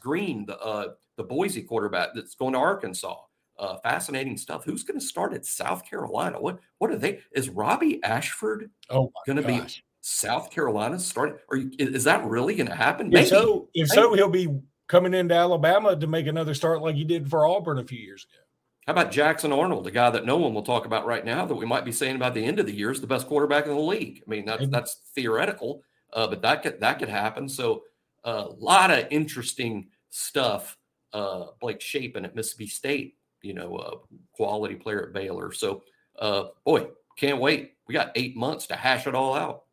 Green, 0.00 0.44
the 0.44 0.58
uh, 0.58 0.88
the 1.18 1.24
Boise 1.24 1.62
quarterback 1.62 2.10
that's 2.14 2.34
going 2.34 2.54
to 2.54 2.58
Arkansas. 2.58 3.16
Uh, 3.58 3.76
fascinating 3.78 4.36
stuff. 4.36 4.64
Who's 4.64 4.84
going 4.84 4.98
to 5.00 5.04
start 5.04 5.34
at 5.34 5.44
South 5.44 5.84
Carolina? 5.84 6.40
What 6.40 6.60
what 6.78 6.90
are 6.90 6.96
they? 6.96 7.18
Is 7.32 7.50
Robbie 7.50 8.02
Ashford 8.04 8.70
oh 8.88 9.12
going 9.26 9.36
to 9.36 9.42
be 9.42 9.60
South 10.00 10.50
Carolina 10.50 10.98
starting? 10.98 11.36
Are 11.50 11.56
you, 11.56 11.72
is 11.76 12.04
that 12.04 12.24
really 12.24 12.54
going 12.54 12.68
to 12.68 12.74
happen? 12.74 13.14
If 13.14 13.28
so, 13.28 13.68
if 13.74 13.88
so, 13.88 14.14
he'll 14.14 14.30
be 14.30 14.48
coming 14.86 15.12
into 15.12 15.34
Alabama 15.34 15.96
to 15.96 16.06
make 16.06 16.28
another 16.28 16.54
start 16.54 16.82
like 16.82 16.94
he 16.94 17.02
did 17.02 17.28
for 17.28 17.46
Auburn 17.46 17.78
a 17.78 17.84
few 17.84 17.98
years 17.98 18.24
ago. 18.24 18.44
How 18.86 18.92
about 18.92 19.10
Jackson 19.10 19.52
Arnold, 19.52 19.86
a 19.86 19.90
guy 19.90 20.08
that 20.08 20.24
no 20.24 20.36
one 20.36 20.54
will 20.54 20.62
talk 20.62 20.86
about 20.86 21.04
right 21.04 21.24
now 21.24 21.44
that 21.44 21.54
we 21.54 21.66
might 21.66 21.84
be 21.84 21.92
saying 21.92 22.16
about 22.16 22.32
the 22.32 22.44
end 22.44 22.58
of 22.58 22.64
the 22.64 22.72
year 22.72 22.90
is 22.90 23.02
the 23.02 23.06
best 23.06 23.26
quarterback 23.26 23.66
in 23.66 23.74
the 23.74 23.80
league? 23.80 24.22
I 24.26 24.30
mean, 24.30 24.46
that's 24.46 24.66
that's 24.68 25.00
theoretical, 25.14 25.82
uh, 26.12 26.28
but 26.28 26.42
that 26.42 26.62
could 26.62 26.80
that 26.80 27.00
could 27.00 27.10
happen. 27.10 27.48
So 27.48 27.82
a 28.24 28.28
uh, 28.28 28.52
lot 28.56 28.90
of 28.90 29.06
interesting 29.10 29.88
stuff 30.10 30.77
uh, 31.12 31.46
Blake 31.60 31.80
Shapen 31.80 32.24
at 32.24 32.34
Mississippi 32.34 32.66
State, 32.66 33.16
you 33.42 33.54
know, 33.54 33.76
a 33.76 34.16
quality 34.36 34.74
player 34.74 35.06
at 35.06 35.12
Baylor. 35.12 35.52
So, 35.52 35.82
uh, 36.18 36.44
boy, 36.64 36.88
can't 37.16 37.40
wait. 37.40 37.74
We 37.86 37.94
got 37.94 38.12
eight 38.14 38.36
months 38.36 38.66
to 38.68 38.76
hash 38.76 39.06
it 39.06 39.14
all 39.14 39.34
out. 39.34 39.64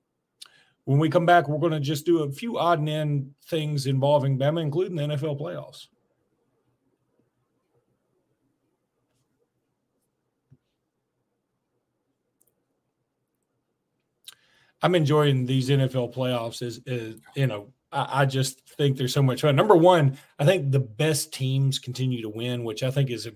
When 0.86 1.00
we 1.00 1.10
come 1.10 1.26
back, 1.26 1.48
we're 1.48 1.60
going 1.60 1.72
to 1.72 1.80
just 1.80 2.06
do 2.06 2.24
a 2.24 2.32
few 2.32 2.58
odd 2.58 2.80
and 2.80 2.90
end 2.90 3.34
things 3.48 3.88
involving 3.88 4.38
Bama, 4.38 4.62
including 4.62 4.96
the 4.96 5.04
NFL 5.04 5.40
playoffs. 5.40 5.88
I'm 14.82 14.94
enjoying 14.94 15.48
these 15.48 15.70
NFL 15.70 16.14
playoffs 16.14 16.62
as, 16.62 16.80
as 16.86 17.16
you 17.36 17.48
know 17.48 17.74
I, 17.96 18.22
I 18.22 18.26
just 18.26 18.62
think 18.76 18.98
there's 18.98 19.14
so 19.14 19.24
much 19.24 19.42
fun. 19.42 19.56
Number 19.56 19.76
one, 19.76 20.18
I 20.38 20.46
think 20.46 20.72
the 20.72 20.80
best 20.80 21.34
teams 21.34 21.80
continue 21.80 22.22
to 22.22 22.30
win, 22.30 22.64
which 22.64 22.84
I 22.84 22.92
think 22.92 23.10
is 23.10 23.26
a 23.26 23.32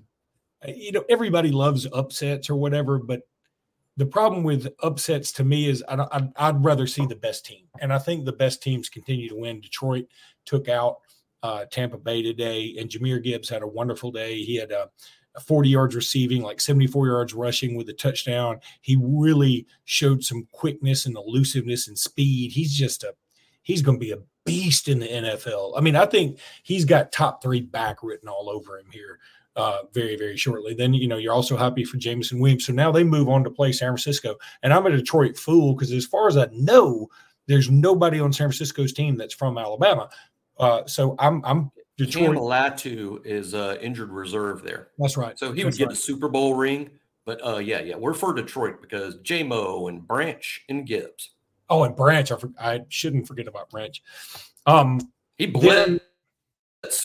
you 0.67 0.91
know 0.91 1.05
everybody 1.09 1.51
loves 1.51 1.87
upsets 1.93 2.49
or 2.49 2.55
whatever, 2.55 2.99
but 2.99 3.21
the 3.95 4.05
problem 4.05 4.43
with 4.43 4.67
upsets 4.81 5.31
to 5.33 5.43
me 5.43 5.67
is 5.67 5.83
I, 5.87 6.51
would 6.51 6.63
rather 6.63 6.87
see 6.87 7.05
the 7.05 7.15
best 7.15 7.45
team, 7.45 7.65
and 7.79 7.93
I 7.93 7.97
think 7.97 8.25
the 8.25 8.33
best 8.33 8.61
teams 8.61 8.89
continue 8.89 9.29
to 9.29 9.35
win. 9.35 9.61
Detroit 9.61 10.05
took 10.45 10.69
out 10.69 10.97
uh, 11.43 11.65
Tampa 11.71 11.97
Bay 11.97 12.21
today, 12.21 12.75
and 12.77 12.89
Jahmyr 12.89 13.23
Gibbs 13.23 13.49
had 13.49 13.61
a 13.61 13.67
wonderful 13.67 14.11
day. 14.11 14.41
He 14.41 14.55
had 14.55 14.71
a, 14.71 14.89
a 15.35 15.39
40 15.39 15.69
yards 15.69 15.95
receiving, 15.95 16.41
like 16.41 16.61
74 16.61 17.07
yards 17.07 17.33
rushing 17.33 17.75
with 17.75 17.89
a 17.89 17.93
touchdown. 17.93 18.59
He 18.81 18.97
really 19.01 19.65
showed 19.85 20.23
some 20.23 20.47
quickness 20.51 21.05
and 21.05 21.15
elusiveness 21.15 21.87
and 21.87 21.97
speed. 21.97 22.51
He's 22.51 22.73
just 22.73 23.03
a 23.03 23.13
he's 23.63 23.81
going 23.81 23.99
to 23.99 24.05
be 24.05 24.11
a 24.11 24.17
beast 24.49 24.87
in 24.87 24.99
the 24.99 25.07
NFL. 25.07 25.77
I 25.77 25.81
mean, 25.81 25.95
I 25.95 26.05
think 26.05 26.39
he's 26.63 26.85
got 26.85 27.11
top 27.11 27.41
three 27.41 27.61
back 27.61 28.03
written 28.03 28.27
all 28.27 28.49
over 28.49 28.79
him 28.79 28.87
here 28.91 29.19
uh, 29.55 29.79
very, 29.93 30.15
very 30.15 30.37
shortly. 30.37 30.73
Then, 30.73 30.93
you 30.93 31.07
know, 31.07 31.17
you're 31.17 31.33
also 31.33 31.57
happy 31.57 31.83
for 31.83 31.97
Jameson 31.97 32.39
Williams. 32.39 32.65
So 32.65 32.73
now 32.73 32.91
they 32.91 33.03
move 33.03 33.29
on 33.29 33.43
to 33.43 33.49
play 33.49 33.71
San 33.71 33.89
Francisco. 33.89 34.35
And 34.63 34.73
I'm 34.73 34.85
a 34.85 34.91
Detroit 34.91 35.37
fool 35.37 35.73
because 35.73 35.91
as 35.91 36.05
far 36.05 36.27
as 36.27 36.37
I 36.37 36.47
know, 36.51 37.09
there's 37.47 37.69
nobody 37.69 38.19
on 38.19 38.31
San 38.31 38.47
Francisco's 38.47 38.93
team 38.93 39.17
that's 39.17 39.33
from 39.33 39.57
Alabama. 39.57 40.09
Uh, 40.57 40.85
so 40.85 41.15
I'm, 41.19 41.43
I'm 41.45 41.71
Detroit. 41.97 42.35
Cam 42.35 42.35
Latu 42.35 43.25
is 43.25 43.53
uh, 43.53 43.77
injured 43.81 44.11
reserve 44.11 44.63
there. 44.63 44.89
That's 44.97 45.17
right. 45.17 45.37
So 45.37 45.51
he 45.51 45.63
that's 45.63 45.75
would 45.75 45.79
get 45.79 45.87
right. 45.89 45.97
a 45.97 45.99
Super 45.99 46.29
Bowl 46.29 46.55
ring. 46.55 46.91
But 47.25 47.45
uh, 47.45 47.57
yeah, 47.57 47.81
yeah, 47.81 47.95
we're 47.95 48.13
for 48.13 48.33
Detroit 48.33 48.81
because 48.81 49.17
J 49.17 49.43
Mo 49.43 49.87
and 49.87 50.07
Branch 50.07 50.61
and 50.69 50.87
Gibbs. 50.87 51.31
Oh, 51.69 51.83
and 51.83 51.95
Branch, 51.95 52.31
I, 52.31 52.35
for, 52.35 52.51
I 52.59 52.81
shouldn't 52.89 53.27
forget 53.27 53.47
about 53.47 53.69
Branch. 53.69 54.01
Um, 54.65 54.99
he 55.37 55.51
blitzed 55.51 55.99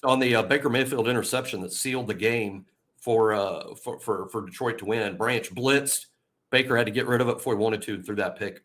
on 0.04 0.20
the 0.20 0.36
uh, 0.36 0.42
Baker 0.42 0.70
Mayfield 0.70 1.08
interception 1.08 1.60
that 1.62 1.72
sealed 1.72 2.06
the 2.06 2.14
game 2.14 2.66
for, 2.98 3.34
uh, 3.34 3.74
for 3.74 3.98
for 4.00 4.28
for 4.28 4.46
Detroit 4.46 4.78
to 4.78 4.86
win. 4.86 5.16
Branch 5.16 5.54
blitzed. 5.54 6.06
Baker 6.50 6.76
had 6.76 6.86
to 6.86 6.92
get 6.92 7.06
rid 7.06 7.20
of 7.20 7.28
it 7.28 7.36
before 7.36 7.54
he 7.54 7.58
wanted 7.58 7.82
to 7.82 8.02
through 8.02 8.16
that 8.16 8.38
pick. 8.38 8.62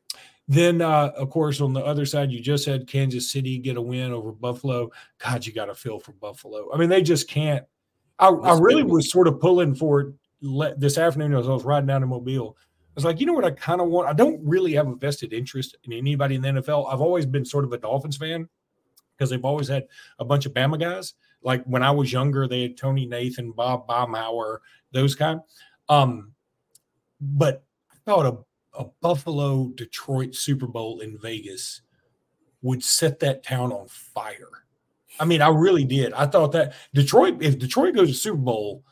Then, 0.48 0.82
uh, 0.82 1.12
of 1.16 1.30
course, 1.30 1.62
on 1.62 1.74
the 1.74 1.86
other 1.86 2.06
side, 2.06 2.32
you 2.32 2.40
just 2.40 2.66
had 2.66 2.88
Kansas 2.88 3.32
City 3.32 3.60
get 3.60 3.78
a 3.78 3.82
win 3.82 4.12
over 4.12 4.32
Buffalo. 4.32 4.90
God, 5.24 5.46
you 5.46 5.54
got 5.54 5.66
to 5.66 5.76
feel 5.76 6.00
for 6.00 6.14
Buffalo. 6.14 6.74
I 6.74 6.78
mean, 6.78 6.90
they 6.90 7.04
just 7.04 7.30
can't. 7.30 7.64
I, 8.18 8.30
I 8.30 8.58
really 8.58 8.84
was 8.84 9.12
sort 9.12 9.28
of 9.28 9.40
pulling 9.40 9.76
for 9.76 10.02
it 10.02 10.80
this 10.80 10.98
afternoon 10.98 11.36
as 11.36 11.48
I 11.48 11.52
was 11.52 11.64
riding 11.64 11.88
down 11.88 12.02
to 12.02 12.08
Mobile 12.08 12.58
was 13.00 13.06
like, 13.06 13.22
you 13.22 13.26
know 13.26 13.34
what 13.34 13.46
I 13.46 13.52
kind 13.52 13.80
of 13.80 13.88
want? 13.88 14.10
I 14.10 14.14
don't 14.14 14.42
really 14.44 14.74
have 14.74 14.88
a 14.88 14.96
vested 14.96 15.32
interest 15.32 15.78
in 15.86 15.94
anybody 15.94 16.36
in 16.36 16.42
the 16.42 16.50
NFL. 16.50 16.92
I've 16.92 17.00
always 17.00 17.26
been 17.26 17.46
sort 17.46 17.64
of 17.64 17.72
a 17.72 17.78
Dolphins 17.78 18.18
fan 18.18 18.50
because 19.16 19.30
they've 19.30 19.46
always 19.46 19.70
had 19.70 19.88
a 20.20 20.26
bunch 20.26 20.46
of 20.46 20.54
Bama 20.54 20.78
guys. 20.78 21.14
Like 21.42 21.64
when 21.64 21.82
I 21.82 21.92
was 21.92 22.12
younger, 22.12 22.46
they 22.46 22.64
had 22.64 22.78
Tony 22.78 23.06
Nathan, 23.06 23.52
Bob 23.54 23.88
Baumhower, 23.88 24.58
those 24.92 25.16
kind. 25.16 25.40
Um, 25.88 26.34
but 27.22 27.64
I 27.90 27.96
thought 28.06 28.26
a, 28.26 28.82
a 28.82 28.86
Buffalo 29.02 29.70
Detroit 29.76 30.36
Super 30.36 30.68
Bowl 30.68 31.00
in 31.00 31.18
Vegas 31.18 31.82
would 32.62 32.84
set 32.84 33.20
that 33.20 33.44
town 33.44 33.72
on 33.72 33.88
fire. 33.88 34.66
I 35.22 35.26
mean, 35.26 35.42
I 35.42 35.50
really 35.50 35.86
did. 35.86 36.12
I 36.14 36.26
thought 36.26 36.52
that 36.52 36.74
Detroit, 36.94 37.42
if 37.42 37.58
Detroit 37.58 37.96
goes 37.96 38.10
to 38.10 38.14
Super 38.14 38.38
Bowl, 38.38 38.84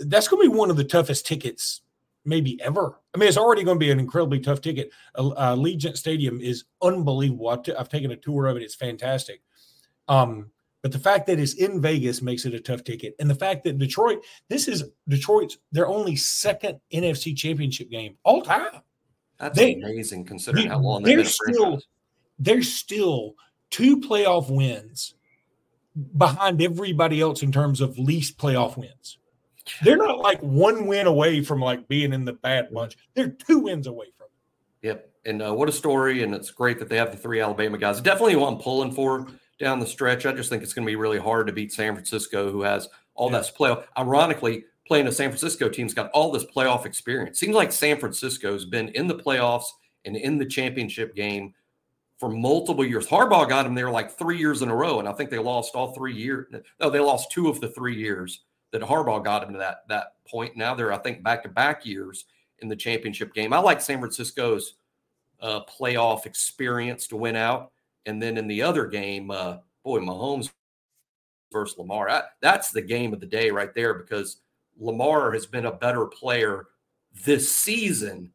that's 0.00 0.26
going 0.26 0.44
to 0.44 0.50
be 0.50 0.56
one 0.56 0.70
of 0.70 0.76
the 0.76 0.84
toughest 0.84 1.26
tickets 1.26 1.82
maybe 2.26 2.60
ever. 2.62 2.98
I 3.14 3.18
mean, 3.18 3.28
it's 3.28 3.38
already 3.38 3.64
going 3.64 3.76
to 3.76 3.84
be 3.84 3.90
an 3.90 4.00
incredibly 4.00 4.40
tough 4.40 4.60
ticket. 4.60 4.90
Uh, 5.16 5.28
uh, 5.28 5.56
Allegiant 5.56 5.96
Stadium 5.96 6.40
is 6.40 6.64
unbelievable. 6.82 7.48
I've, 7.48 7.88
taken 7.88 8.10
a 8.10 8.16
tour 8.16 8.46
of 8.46 8.56
it; 8.56 8.62
it's 8.62 8.74
fantastic. 8.74 9.42
Um, 10.08 10.50
But 10.82 10.92
the 10.92 10.98
fact 10.98 11.26
that 11.26 11.38
it's 11.38 11.54
in 11.54 11.80
Vegas 11.80 12.22
makes 12.22 12.44
it 12.44 12.54
a 12.54 12.60
tough 12.60 12.84
ticket. 12.84 13.14
And 13.18 13.28
the 13.28 13.34
fact 13.34 13.64
that 13.64 13.78
Detroit, 13.78 14.24
this 14.48 14.68
is 14.68 14.84
Detroit's 15.08 15.58
their 15.72 15.88
only 15.88 16.16
second 16.16 16.80
NFC 16.92 17.36
championship 17.36 17.90
game 17.90 18.16
all 18.24 18.42
time. 18.42 18.82
That's 19.38 19.56
they, 19.56 19.74
amazing 19.74 20.24
considering 20.24 20.68
how 20.68 20.78
long 20.78 21.02
they've 21.02 21.16
been 21.16 21.26
still, 21.26 21.80
They're 22.38 22.62
still 22.62 23.34
two 23.70 24.00
playoff 24.00 24.50
wins 24.50 25.14
behind 26.16 26.62
everybody 26.62 27.20
else 27.20 27.42
in 27.42 27.52
terms 27.52 27.80
of 27.80 27.98
least 27.98 28.38
playoff 28.38 28.76
wins. 28.76 29.18
They're 29.82 29.96
not 30.06 30.18
like 30.18 30.40
one 30.40 30.86
win 30.86 31.06
away 31.06 31.42
from 31.42 31.60
like 31.60 31.86
being 31.88 32.12
in 32.12 32.24
the 32.24 32.34
bad 32.34 32.72
bunch. 32.72 32.96
They're 33.14 33.28
two 33.30 33.60
wins 33.60 33.86
away 33.86 34.06
from 34.16 34.26
it. 34.26 34.86
Yep. 34.88 35.10
And 35.24 35.42
uh, 35.42 35.54
what 35.54 35.68
a 35.68 35.72
story. 35.72 36.22
And 36.22 36.34
it's 36.34 36.50
great 36.50 36.78
that 36.78 36.88
they 36.88 36.96
have 36.96 37.10
the 37.10 37.16
three 37.16 37.40
Alabama 37.40 37.78
guys. 37.78 38.00
Definitely 38.00 38.36
what 38.36 38.52
I'm 38.52 38.58
pulling 38.58 38.92
for 38.92 39.26
down 39.58 39.80
the 39.80 39.86
stretch. 39.86 40.26
I 40.26 40.32
just 40.32 40.50
think 40.50 40.62
it's 40.62 40.72
going 40.72 40.86
to 40.86 40.90
be 40.90 40.96
really 40.96 41.18
hard 41.18 41.46
to 41.46 41.52
beat 41.52 41.72
San 41.72 41.94
Francisco, 41.94 42.50
who 42.50 42.62
has 42.62 42.88
all 43.14 43.30
yeah. 43.30 43.38
that 43.38 43.52
playoff. 43.58 43.84
Ironically, 43.98 44.64
playing 44.86 45.06
a 45.08 45.12
San 45.12 45.30
Francisco 45.30 45.68
team's 45.68 45.94
got 45.94 46.10
all 46.10 46.30
this 46.30 46.44
playoff 46.44 46.86
experience. 46.86 47.40
Seems 47.40 47.54
like 47.54 47.72
San 47.72 47.98
Francisco's 47.98 48.64
been 48.64 48.88
in 48.90 49.06
the 49.06 49.14
playoffs 49.14 49.66
and 50.04 50.16
in 50.16 50.38
the 50.38 50.46
championship 50.46 51.14
game 51.14 51.54
for 52.18 52.28
multiple 52.30 52.84
years. 52.84 53.06
Harbaugh 53.06 53.48
got 53.48 53.64
them 53.64 53.74
there 53.74 53.90
like 53.90 54.16
three 54.16 54.38
years 54.38 54.62
in 54.62 54.70
a 54.70 54.76
row, 54.76 55.00
and 55.00 55.08
I 55.08 55.12
think 55.12 55.30
they 55.30 55.38
lost 55.38 55.74
all 55.74 55.92
three 55.92 56.14
years. 56.14 56.46
No, 56.80 56.90
they 56.90 57.00
lost 57.00 57.32
two 57.32 57.48
of 57.48 57.60
the 57.60 57.68
three 57.68 57.96
years 57.96 58.42
that 58.72 58.82
Harbaugh 58.82 59.24
got 59.24 59.44
him 59.44 59.52
to 59.52 59.58
that 59.58 59.88
that 59.88 60.14
point. 60.28 60.56
Now 60.56 60.74
they're, 60.74 60.92
I 60.92 60.98
think, 60.98 61.22
back 61.22 61.42
to 61.42 61.48
back 61.48 61.86
years 61.86 62.24
in 62.60 62.68
the 62.68 62.76
championship 62.76 63.34
game. 63.34 63.52
I 63.52 63.58
like 63.58 63.80
San 63.80 63.98
Francisco's 63.98 64.74
uh, 65.40 65.60
playoff 65.64 66.26
experience 66.26 67.06
to 67.08 67.16
win 67.16 67.36
out. 67.36 67.72
And 68.06 68.22
then 68.22 68.38
in 68.38 68.46
the 68.46 68.62
other 68.62 68.86
game, 68.86 69.30
uh, 69.30 69.58
boy, 69.84 70.00
Mahomes 70.00 70.50
versus 71.52 71.78
Lamar. 71.78 72.08
I, 72.08 72.22
that's 72.40 72.70
the 72.70 72.82
game 72.82 73.12
of 73.12 73.20
the 73.20 73.26
day 73.26 73.50
right 73.50 73.74
there 73.74 73.94
because 73.94 74.40
Lamar 74.78 75.32
has 75.32 75.46
been 75.46 75.66
a 75.66 75.72
better 75.72 76.06
player 76.06 76.68
this 77.24 77.50
season, 77.50 78.32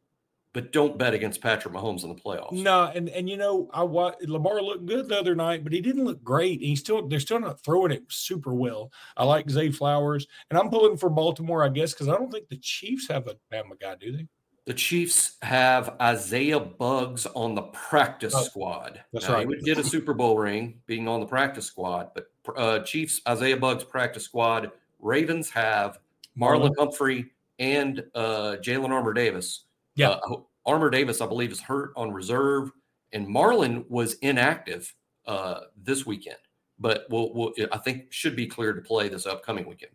but 0.52 0.72
don't 0.72 0.98
bet 0.98 1.14
against 1.14 1.40
Patrick 1.40 1.72
Mahomes 1.72 2.02
in 2.02 2.10
the 2.10 2.14
playoffs. 2.14 2.52
No, 2.52 2.84
and 2.94 3.08
and 3.08 3.28
you 3.28 3.36
know, 3.36 3.70
I 3.72 3.82
Lamar 3.82 4.60
looked 4.60 4.86
good 4.86 5.08
the 5.08 5.18
other 5.18 5.34
night, 5.34 5.64
but 5.64 5.72
he 5.72 5.80
didn't 5.80 6.04
look 6.04 6.22
great. 6.22 6.60
He's 6.60 6.80
still 6.80 7.06
they're 7.08 7.20
still 7.20 7.40
not 7.40 7.62
throwing 7.64 7.92
it 7.92 8.04
super 8.08 8.52
well. 8.52 8.92
I 9.16 9.24
like 9.24 9.48
Zay 9.48 9.70
Flowers, 9.70 10.26
and 10.50 10.58
I'm 10.58 10.68
pulling 10.68 10.96
for 10.96 11.08
Baltimore, 11.08 11.64
I 11.64 11.68
guess, 11.68 11.92
because 11.92 12.08
I 12.08 12.12
don't 12.12 12.30
think 12.30 12.48
the 12.48 12.58
Chiefs 12.58 13.08
have 13.08 13.28
a 13.28 13.36
Bama 13.52 13.80
guy, 13.80 13.96
do 13.96 14.12
they? 14.16 14.26
The 14.64 14.74
Chiefs 14.74 15.38
have 15.42 15.96
Isaiah 16.00 16.60
Buggs 16.60 17.26
on 17.26 17.56
the 17.56 17.62
practice 17.62 18.34
oh, 18.36 18.44
squad. 18.44 19.02
That's 19.12 19.26
now, 19.26 19.34
right. 19.34 19.40
He 19.40 19.46
would 19.46 19.64
get 19.64 19.78
a 19.78 19.84
Super 19.84 20.14
Bowl 20.14 20.38
ring 20.38 20.80
being 20.86 21.08
on 21.08 21.18
the 21.20 21.26
practice 21.26 21.66
squad, 21.66 22.10
but 22.14 22.28
uh, 22.56 22.80
Chiefs 22.80 23.22
Isaiah 23.26 23.56
Buggs 23.56 23.84
practice 23.84 24.24
squad. 24.24 24.70
Ravens 25.00 25.50
have 25.50 25.98
Marlon, 26.38 26.68
Marlon. 26.68 26.74
Humphrey 26.78 27.30
and 27.58 28.04
uh, 28.14 28.56
Jalen 28.60 28.90
Armour 28.90 29.14
Davis. 29.14 29.64
Yeah, 29.94 30.10
uh, 30.10 30.36
Armour 30.64 30.90
Davis, 30.90 31.20
I 31.20 31.26
believe, 31.26 31.52
is 31.52 31.60
hurt 31.60 31.92
on 31.96 32.12
reserve, 32.12 32.70
and 33.12 33.26
Marlon 33.26 33.84
was 33.88 34.14
inactive 34.14 34.92
uh, 35.26 35.60
this 35.76 36.06
weekend, 36.06 36.38
but 36.78 37.06
will 37.10 37.32
will 37.34 37.52
I 37.70 37.78
think 37.78 38.12
should 38.12 38.36
be 38.36 38.46
cleared 38.46 38.76
to 38.76 38.82
play 38.82 39.08
this 39.08 39.26
upcoming 39.26 39.66
weekend. 39.66 39.92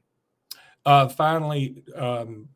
Uh, 0.85 1.07
finally, 1.07 1.83
um, 1.95 2.47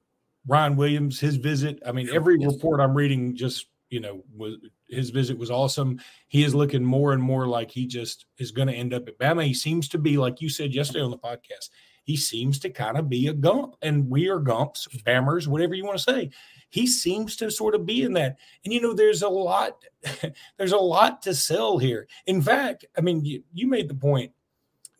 Ryan 0.47 0.75
Williams, 0.75 1.19
his 1.19 1.35
visit. 1.35 1.81
I 1.85 1.91
mean, 1.91 2.09
every 2.13 2.37
report 2.37 2.79
I'm 2.79 2.95
reading 2.95 3.35
just 3.35 3.67
you 3.89 3.99
know 3.99 4.23
was 4.35 4.55
his 4.89 5.09
visit 5.09 5.37
was 5.37 5.51
awesome. 5.51 5.99
He 6.27 6.43
is 6.43 6.55
looking 6.55 6.83
more 6.83 7.13
and 7.13 7.21
more 7.21 7.47
like 7.47 7.71
he 7.71 7.87
just 7.87 8.25
is 8.37 8.51
going 8.51 8.67
to 8.67 8.73
end 8.73 8.93
up 8.93 9.07
at 9.07 9.17
Bama. 9.19 9.45
He 9.45 9.53
seems 9.53 9.87
to 9.89 9.97
be 9.97 10.17
like 10.17 10.41
you 10.41 10.49
said 10.49 10.73
yesterday 10.73 11.01
on 11.01 11.11
the 11.11 11.17
podcast. 11.17 11.69
He 12.03 12.17
seems 12.17 12.57
to 12.59 12.69
kind 12.69 12.97
of 12.97 13.09
be 13.09 13.27
a 13.27 13.33
gump, 13.33 13.75
and 13.81 14.09
we 14.09 14.27
are 14.27 14.39
gumps, 14.39 14.87
bammers, 15.05 15.47
whatever 15.47 15.75
you 15.75 15.85
want 15.85 15.97
to 15.99 16.03
say. 16.03 16.31
He 16.71 16.87
seems 16.87 17.35
to 17.37 17.51
sort 17.51 17.75
of 17.75 17.85
be 17.85 18.01
in 18.03 18.13
that. 18.13 18.37
And 18.65 18.73
you 18.73 18.81
know, 18.81 18.93
there's 18.93 19.21
a 19.21 19.29
lot, 19.29 19.77
there's 20.57 20.71
a 20.71 20.77
lot 20.77 21.21
to 21.21 21.35
sell 21.35 21.77
here. 21.77 22.07
In 22.25 22.41
fact, 22.41 22.85
I 22.97 23.01
mean, 23.01 23.23
you, 23.23 23.43
you 23.53 23.67
made 23.67 23.87
the 23.87 23.95
point 23.95 24.31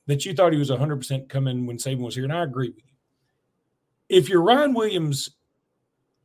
that 0.06 0.26
you 0.26 0.34
thought 0.34 0.54
he 0.54 0.60
was 0.60 0.70
100% 0.70 1.28
coming 1.30 1.66
when 1.66 1.78
Saban 1.78 2.00
was 2.00 2.16
here, 2.16 2.26
and 2.26 2.34
I 2.34 2.44
agree 2.44 2.70
with 2.70 2.86
you 2.86 2.92
if 4.12 4.28
you're 4.28 4.42
Ryan 4.42 4.74
Williams, 4.74 5.30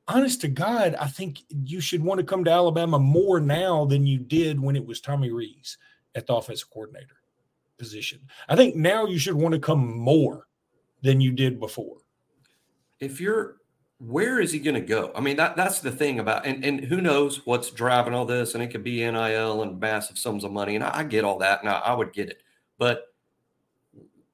honest 0.09 0.41
to 0.41 0.49
God, 0.49 0.97
I 0.97 1.07
think 1.07 1.43
you 1.49 1.81
should 1.81 2.03
want 2.03 2.19
to 2.19 2.27
come 2.27 2.43
to 2.45 2.51
Alabama 2.51 2.99
more 2.99 3.39
now 3.39 3.85
than 3.85 4.05
you 4.05 4.19
did 4.19 4.61
when 4.61 4.75
it 4.75 4.85
was 4.85 5.01
Tommy 5.01 5.31
Rees 5.31 5.79
at 6.17 6.27
the 6.27 6.35
offensive 6.35 6.69
coordinator 6.69 7.17
position. 7.79 8.21
I 8.49 8.57
think 8.57 8.75
now 8.75 9.07
you 9.07 9.19
should 9.19 9.37
want 9.37 9.55
to 9.55 9.61
come 9.61 9.97
more 9.97 10.49
than 11.03 11.21
you 11.21 11.31
did 11.31 11.61
before. 11.61 11.99
If 12.99 13.21
you're 13.21 13.59
where 13.99 14.41
is 14.41 14.53
he 14.53 14.59
going 14.59 14.75
to 14.75 14.81
go? 14.81 15.11
I 15.15 15.21
mean, 15.21 15.37
that 15.37 15.57
that's 15.57 15.81
the 15.81 15.91
thing 15.91 16.19
about, 16.19 16.45
and, 16.45 16.65
and 16.65 16.81
who 16.81 17.01
knows 17.01 17.47
what's 17.47 17.71
driving 17.71 18.15
all 18.15 18.27
this, 18.27 18.55
and 18.55 18.63
it 18.63 18.69
could 18.69 18.85
be 18.85 18.99
NIL 18.99 19.63
and 19.63 19.81
massive 19.81 20.19
sums 20.19 20.45
of 20.45 20.53
money, 20.53 20.75
and 20.75 20.85
I, 20.85 20.99
I 20.99 21.05
get 21.05 21.25
all 21.25 21.39
that, 21.39 21.61
and 21.61 21.71
I, 21.71 21.79
I, 21.79 21.95
would 21.95 22.13
get 22.13 22.29
it, 22.29 22.43
but 22.79 23.05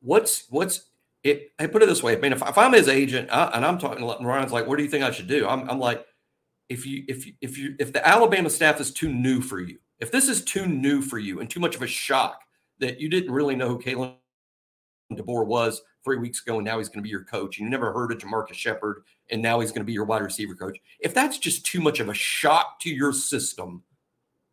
what's 0.01 0.47
what's 0.51 0.87
it, 1.23 1.53
I 1.59 1.67
put 1.67 1.83
it 1.83 1.87
this 1.87 2.03
way. 2.03 2.17
I 2.17 2.21
mean, 2.21 2.33
if, 2.33 2.43
if 2.43 2.59
I'm 2.59 2.73
his 2.73 2.89
agent 2.89 3.29
I, 3.31 3.51
and 3.55 3.65
I'm 3.65 3.79
talking 3.79 4.07
to 4.07 4.25
Ryan's 4.25 4.53
like, 4.53 4.67
what 4.67 4.77
do 4.77 4.83
you 4.83 4.91
think 4.91 5.05
I 5.05 5.13
should 5.13 5.29
do? 5.29 5.47
I'm, 5.47 5.69
I'm 5.71 5.79
like, 5.79 6.05
if 6.69 6.85
you, 6.85 7.05
if 7.07 7.27
you, 7.27 7.35
if 7.41 7.57
you, 7.57 7.77
if 7.79 7.93
the 7.93 8.07
Alabama 8.07 8.51
staff 8.51 8.81
is 8.81 8.93
too 8.93 9.13
new 9.13 9.41
for 9.41 9.61
you, 9.61 9.79
if 10.01 10.11
this 10.11 10.29
is 10.29 10.45
too 10.45 10.67
new 10.67 11.01
for 11.01 11.19
you 11.19 11.41
and 11.41 11.49
too 11.49 11.61
much 11.61 11.77
of 11.77 11.83
a 11.83 11.87
shock 11.87 12.41
that 12.81 13.01
you 13.01 13.09
didn't 13.09 13.31
really 13.31 13.55
know 13.55 13.69
who 13.69 13.79
Kalen 13.79 14.15
DeBoer 15.17 15.47
was 15.47 15.83
three 16.05 16.19
weeks 16.19 16.43
ago, 16.43 16.57
and 16.57 16.65
now 16.65 16.79
he's 16.79 16.89
going 16.89 16.99
to 16.99 17.03
be 17.03 17.09
your 17.09 17.25
coach, 17.25 17.59
and 17.59 17.67
you 17.67 17.71
never 17.71 17.93
heard 17.93 18.13
of 18.13 18.19
Jamarcus 18.19 18.55
Shepard, 18.55 19.03
and 19.31 19.41
now 19.41 19.61
he's 19.61 19.71
going 19.71 19.83
to 19.83 19.87
be 19.87 19.93
your 19.93 20.05
wide 20.05 20.23
receiver 20.23 20.55
coach. 20.55 20.79
If 21.01 21.15
that's 21.15 21.39
just 21.39 21.65
too 21.65 21.81
much 21.81 22.01
of 22.01 22.09
a 22.09 22.15
shock 22.15 22.81
to 22.81 22.91
your 22.91 23.13
system, 23.13 23.83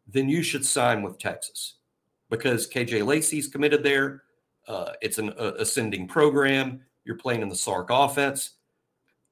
then 0.08 0.30
you 0.30 0.44
should 0.44 0.66
sign 0.66 1.02
with 1.02 1.20
Texas 1.20 1.76
because 2.30 2.70
KJ 2.70 3.06
Lacey's 3.06 3.48
committed 3.48 3.84
there. 3.84 4.24
Uh, 4.68 4.94
it's 5.02 5.18
an 5.18 5.32
uh, 5.32 5.54
ascending 5.58 6.08
program. 6.08 6.82
You're 7.04 7.18
playing 7.18 7.42
in 7.42 7.50
the 7.50 7.56
Sark 7.56 7.90
offense. 7.90 8.52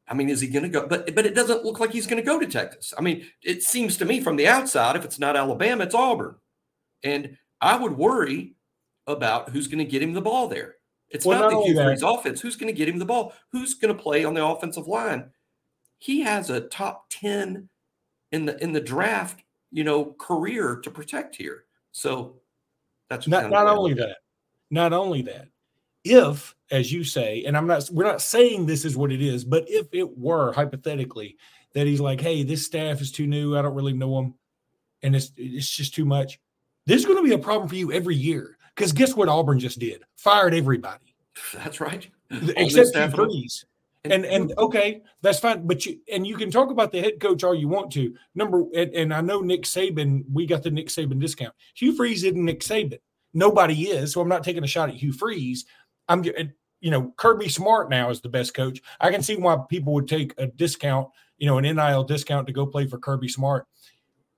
I 0.08 0.14
mean, 0.14 0.30
is 0.30 0.42
he 0.42 0.48
going 0.48 0.64
to 0.64 0.70
go? 0.70 0.88
But 0.88 1.14
but 1.14 1.26
it 1.26 1.36
doesn't 1.36 1.66
look 1.66 1.80
like 1.80 1.92
he's 1.92 2.08
going 2.08 2.22
to 2.22 2.26
go 2.26 2.40
to 2.40 2.48
Texas. 2.48 2.94
I 2.98 3.02
mean, 3.02 3.26
it 3.44 3.62
seems 3.62 3.98
to 3.98 4.06
me 4.06 4.22
from 4.22 4.38
the 4.38 4.48
outside, 4.48 4.96
if 4.96 5.04
it's 5.04 5.20
not 5.20 5.36
Alabama, 5.36 5.84
it's 5.84 5.94
Auburn, 5.94 6.36
and 7.04 7.38
I 7.60 7.78
would 7.78 7.98
worry 7.98 8.56
about 9.06 9.50
who's 9.50 9.68
going 9.68 9.86
to 9.86 9.92
get 9.92 10.02
him 10.02 10.14
the 10.14 10.22
ball 10.22 10.48
there. 10.48 10.76
It's 11.10 11.26
well, 11.26 11.40
not, 11.40 11.52
not 11.52 11.62
the 11.62 11.68
Hugh 11.68 11.84
Freeze 11.84 12.04
offense. 12.04 12.42
Who's 12.42 12.56
going 12.56 12.74
to 12.74 12.78
get 12.78 12.90
him 12.90 13.00
the 13.00 13.06
ball? 13.06 13.34
Who's 13.52 13.74
going 13.74 13.96
to 13.96 14.02
play 14.02 14.26
on 14.26 14.34
the 14.34 14.46
offensive 14.46 14.88
line? 14.88 15.30
He 16.00 16.22
has 16.22 16.50
a 16.50 16.62
top 16.62 17.06
ten 17.10 17.70
in 18.32 18.46
the 18.46 18.62
in 18.62 18.74
the 18.74 18.82
draft, 18.82 19.42
you 19.72 19.84
know, 19.84 20.16
career 20.20 20.76
to 20.84 20.92
protect 20.92 21.36
here. 21.36 21.64
So 21.92 22.36
that's 23.10 23.28
not 23.28 23.50
not 23.50 23.68
only 23.68 23.94
that. 23.96 24.18
Not 24.70 24.92
only 24.92 25.22
that, 25.22 25.48
if, 26.04 26.54
as 26.72 26.92
you 26.92 27.06
say, 27.06 27.46
and 27.46 27.56
I'm 27.56 27.68
not, 27.68 27.90
we're 27.90 28.04
not 28.04 28.22
saying 28.22 28.66
this 28.66 28.84
is 28.84 28.98
what 28.98 29.14
it 29.14 29.22
is, 29.22 29.46
but 29.46 29.64
if 29.70 29.88
it 29.94 30.18
were 30.18 30.52
hypothetically 30.52 31.38
that 31.74 31.88
he's 31.88 32.02
like, 32.02 32.20
hey, 32.20 32.44
this 32.44 32.66
staff 32.66 33.00
is 33.00 33.12
too 33.14 33.28
new, 33.28 33.58
I 33.58 33.62
don't 33.62 33.76
really 33.76 33.94
know 33.94 34.14
them, 34.16 34.34
and 35.04 35.16
it's 35.16 35.32
it's 35.38 35.70
just 35.70 35.96
too 35.96 36.04
much. 36.04 36.38
There's 36.86 37.06
going 37.06 37.18
to 37.18 37.24
be 37.24 37.34
a 37.34 37.38
problem 37.40 37.70
for 37.70 37.76
you 37.76 37.94
every 37.94 38.16
year 38.16 38.57
because 38.78 38.94
guess 38.94 39.16
what 39.16 39.28
Auburn 39.28 39.60
just 39.60 39.80
did? 39.80 40.04
Fired 40.16 40.54
everybody. 40.54 41.16
That's 41.54 41.82
right. 41.82 42.08
Except 42.30 42.96
Hugh 42.96 43.10
Freeze. 43.10 43.66
And 44.04 44.26
and 44.26 44.54
okay, 44.58 45.02
that's 45.22 45.40
fine. 45.40 45.66
But 45.66 45.86
you 45.86 46.00
and 46.12 46.26
you 46.26 46.38
can 46.38 46.52
talk 46.52 46.70
about 46.70 46.92
the 46.92 47.02
head 47.02 47.20
coach 47.20 47.44
all 47.44 47.56
you 47.56 47.68
want 47.68 47.92
to. 47.94 48.14
Number 48.36 48.64
and, 48.74 48.94
and 48.94 49.14
I 49.14 49.22
know 49.22 49.42
Nick 49.42 49.64
Saban, 49.64 50.24
we 50.32 50.46
got 50.46 50.64
the 50.64 50.72
Nick 50.72 50.88
Saban 50.88 51.20
discount. 51.20 51.54
Hugh 51.74 51.96
Freeze 51.96 52.24
isn't 52.24 52.46
Nick 52.46 52.62
Saban. 52.62 53.00
Nobody 53.34 53.90
is. 53.90 54.14
So 54.14 54.22
I'm 54.22 54.30
not 54.30 54.44
taking 54.44 54.64
a 54.64 54.68
shot 54.68 54.90
at 54.90 54.96
Hugh 54.96 55.12
Freeze. 55.12 55.66
I'm, 56.08 56.24
you 56.24 56.92
know, 56.92 57.14
Kirby 57.18 57.50
Smart 57.50 57.90
now 57.90 58.10
is 58.10 58.22
the 58.22 58.30
best 58.30 58.54
coach. 58.54 58.82
I 59.00 59.12
can 59.12 59.22
see 59.22 59.36
why 59.36 59.58
people 59.70 59.94
would 59.94 60.08
take 60.08 60.34
a 60.38 60.48
discount, 60.48 61.10
you 61.38 61.48
know, 61.48 61.58
an 61.58 61.76
NIL 61.76 62.04
discount 62.04 62.48
to 62.48 62.54
go 62.54 62.66
play 62.66 62.88
for 62.88 62.98
Kirby 62.98 63.28
Smart. 63.28 63.68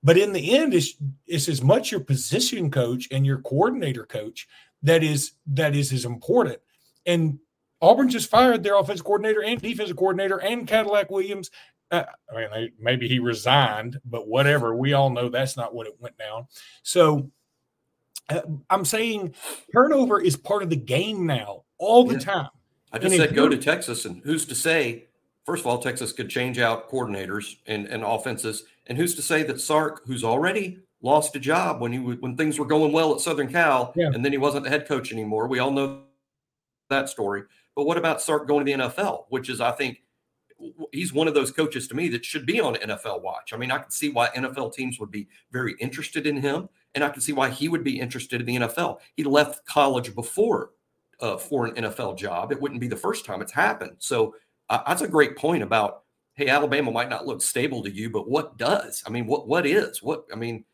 But 0.02 0.16
in 0.16 0.32
the 0.32 0.56
end, 0.56 0.72
it's, 0.74 0.94
it's 1.26 1.48
as 1.48 1.62
much 1.62 1.90
your 1.90 2.00
position 2.00 2.70
coach 2.70 3.08
and 3.10 3.26
your 3.26 3.38
coordinator 3.38 4.06
coach 4.06 4.48
that 4.82 5.02
is 5.02 5.32
that 5.46 5.76
is 5.76 5.92
as 5.92 6.04
important. 6.04 6.58
And 7.06 7.38
Auburn 7.82 8.08
just 8.08 8.30
fired 8.30 8.62
their 8.62 8.78
offensive 8.78 9.04
coordinator 9.04 9.42
and 9.42 9.60
defensive 9.60 9.96
coordinator 9.96 10.38
and 10.38 10.66
Cadillac 10.66 11.10
Williams. 11.10 11.50
Uh, 11.90 12.04
I 12.30 12.36
mean, 12.36 12.72
maybe 12.78 13.08
he 13.08 13.18
resigned, 13.18 14.00
but 14.04 14.28
whatever. 14.28 14.76
We 14.76 14.92
all 14.92 15.10
know 15.10 15.28
that's 15.28 15.56
not 15.56 15.74
what 15.74 15.86
it 15.86 15.96
went 15.98 16.16
down. 16.16 16.46
So 16.82 17.30
uh, 18.28 18.42
I'm 18.68 18.84
saying 18.84 19.34
turnover 19.72 20.20
is 20.20 20.36
part 20.36 20.62
of 20.62 20.70
the 20.70 20.76
game 20.76 21.26
now, 21.26 21.64
all 21.78 22.04
the 22.04 22.14
yeah. 22.14 22.20
time. 22.20 22.50
I 22.92 22.98
just 22.98 23.14
and 23.14 23.22
said 23.22 23.34
go 23.34 23.48
to 23.48 23.56
Texas, 23.56 24.04
and 24.04 24.22
who's 24.24 24.46
to 24.46 24.54
say? 24.54 25.08
First 25.50 25.62
of 25.62 25.66
all, 25.66 25.78
Texas 25.78 26.12
could 26.12 26.30
change 26.30 26.60
out 26.60 26.88
coordinators 26.88 27.56
and, 27.66 27.88
and 27.88 28.04
offenses, 28.04 28.66
and 28.86 28.96
who's 28.96 29.16
to 29.16 29.22
say 29.22 29.42
that 29.42 29.60
Sark, 29.60 30.02
who's 30.06 30.22
already 30.22 30.78
lost 31.02 31.34
a 31.34 31.40
job 31.40 31.80
when 31.80 31.92
he 31.92 31.98
when 31.98 32.36
things 32.36 32.56
were 32.56 32.64
going 32.64 32.92
well 32.92 33.12
at 33.12 33.20
Southern 33.20 33.48
Cal, 33.48 33.92
yeah. 33.96 34.12
and 34.14 34.24
then 34.24 34.30
he 34.30 34.38
wasn't 34.38 34.62
the 34.62 34.70
head 34.70 34.86
coach 34.86 35.10
anymore. 35.10 35.48
We 35.48 35.58
all 35.58 35.72
know 35.72 36.02
that 36.88 37.08
story. 37.08 37.42
But 37.74 37.82
what 37.82 37.98
about 37.98 38.22
Sark 38.22 38.46
going 38.46 38.64
to 38.64 38.72
the 38.72 38.78
NFL, 38.78 39.24
which 39.30 39.48
is, 39.48 39.60
I 39.60 39.72
think, 39.72 40.04
he's 40.92 41.12
one 41.12 41.26
of 41.26 41.34
those 41.34 41.50
coaches 41.50 41.88
to 41.88 41.96
me 41.96 42.08
that 42.10 42.24
should 42.24 42.46
be 42.46 42.60
on 42.60 42.76
NFL 42.76 43.20
watch. 43.20 43.52
I 43.52 43.56
mean, 43.56 43.72
I 43.72 43.78
can 43.78 43.90
see 43.90 44.10
why 44.10 44.28
NFL 44.28 44.72
teams 44.72 45.00
would 45.00 45.10
be 45.10 45.26
very 45.50 45.74
interested 45.80 46.28
in 46.28 46.36
him, 46.36 46.68
and 46.94 47.02
I 47.02 47.08
can 47.08 47.22
see 47.22 47.32
why 47.32 47.50
he 47.50 47.68
would 47.68 47.82
be 47.82 47.98
interested 47.98 48.40
in 48.40 48.46
the 48.46 48.68
NFL. 48.68 49.00
He 49.16 49.24
left 49.24 49.66
college 49.66 50.14
before 50.14 50.70
uh, 51.18 51.38
for 51.38 51.66
an 51.66 51.74
NFL 51.74 52.18
job. 52.18 52.52
It 52.52 52.62
wouldn't 52.62 52.80
be 52.80 52.86
the 52.86 52.94
first 52.94 53.24
time 53.24 53.42
it's 53.42 53.50
happened. 53.50 53.96
So 53.98 54.36
uh, 54.70 54.82
that's 54.86 55.02
a 55.02 55.08
great 55.08 55.36
point 55.36 55.62
about 55.62 56.04
hey, 56.34 56.48
Alabama 56.48 56.90
might 56.90 57.10
not 57.10 57.26
look 57.26 57.42
stable 57.42 57.82
to 57.82 57.90
you, 57.90 58.08
but 58.08 58.30
what 58.30 58.56
does? 58.56 59.02
I 59.06 59.10
mean, 59.10 59.26
what 59.26 59.46
what 59.46 59.66
is? 59.66 60.02
What 60.02 60.24
I 60.32 60.36
mean, 60.36 60.64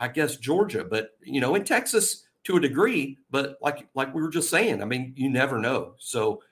I 0.00 0.08
guess 0.08 0.36
Georgia, 0.36 0.84
but 0.84 1.10
you 1.22 1.40
know, 1.40 1.54
in 1.54 1.62
Texas 1.62 2.24
to 2.44 2.56
a 2.56 2.60
degree, 2.60 3.18
but 3.30 3.56
like 3.62 3.86
like 3.94 4.12
we 4.12 4.22
were 4.22 4.30
just 4.30 4.50
saying, 4.50 4.82
I 4.82 4.84
mean, 4.84 5.12
you 5.16 5.30
never 5.30 5.58
know. 5.58 5.94
So 5.98 6.42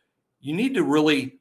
you 0.41 0.55
need 0.55 0.75
to 0.75 0.85
really 0.85 1.41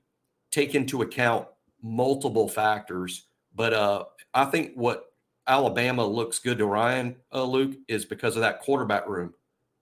take 0.49 0.73
into 0.73 1.03
account 1.03 1.47
multiple 1.83 2.47
factors. 2.47 3.27
But 3.53 3.73
uh, 3.73 4.05
I 4.33 4.45
think 4.45 4.71
what 4.75 5.05
Alabama 5.47 6.05
looks 6.05 6.39
good 6.39 6.57
to 6.57 6.65
Ryan 6.65 7.15
uh, 7.33 7.43
Luke 7.43 7.75
is 7.87 8.05
because 8.05 8.35
of 8.35 8.41
that 8.41 8.61
quarterback 8.61 9.07
room. 9.07 9.33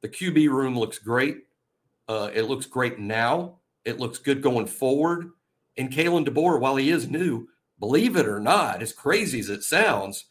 The 0.02 0.10
QB 0.10 0.50
room 0.50 0.78
looks 0.78 1.00
great. 1.00 1.44
Uh, 2.08 2.30
it 2.34 2.44
looks 2.44 2.66
great 2.66 3.00
now. 3.00 3.60
It 3.86 4.00
looks 4.00 4.18
good 4.18 4.42
going 4.42 4.68
forward. 4.68 5.32
And 5.78 5.92
Kalen 5.92 6.28
DeBoer, 6.28 6.60
while 6.60 6.76
he 6.76 6.90
is 6.90 7.10
new, 7.10 7.48
believe 7.80 8.16
it 8.16 8.28
or 8.28 8.40
not, 8.40 8.82
as 8.82 8.94
crazy 8.94 9.40
as 9.40 9.50
it 9.50 9.64
sounds, 9.64 10.26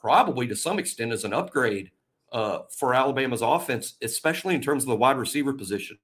probably 0.00 0.46
to 0.48 0.56
some 0.56 0.78
extent 0.78 1.12
is 1.12 1.24
an 1.24 1.32
upgrade 1.34 1.90
uh, 2.32 2.60
for 2.70 2.94
Alabama's 2.94 3.42
offense, 3.42 3.94
especially 4.02 4.54
in 4.54 4.62
terms 4.62 4.84
of 4.84 4.88
the 4.88 4.96
wide 4.96 5.18
receiver 5.18 5.52
position. 5.52 5.98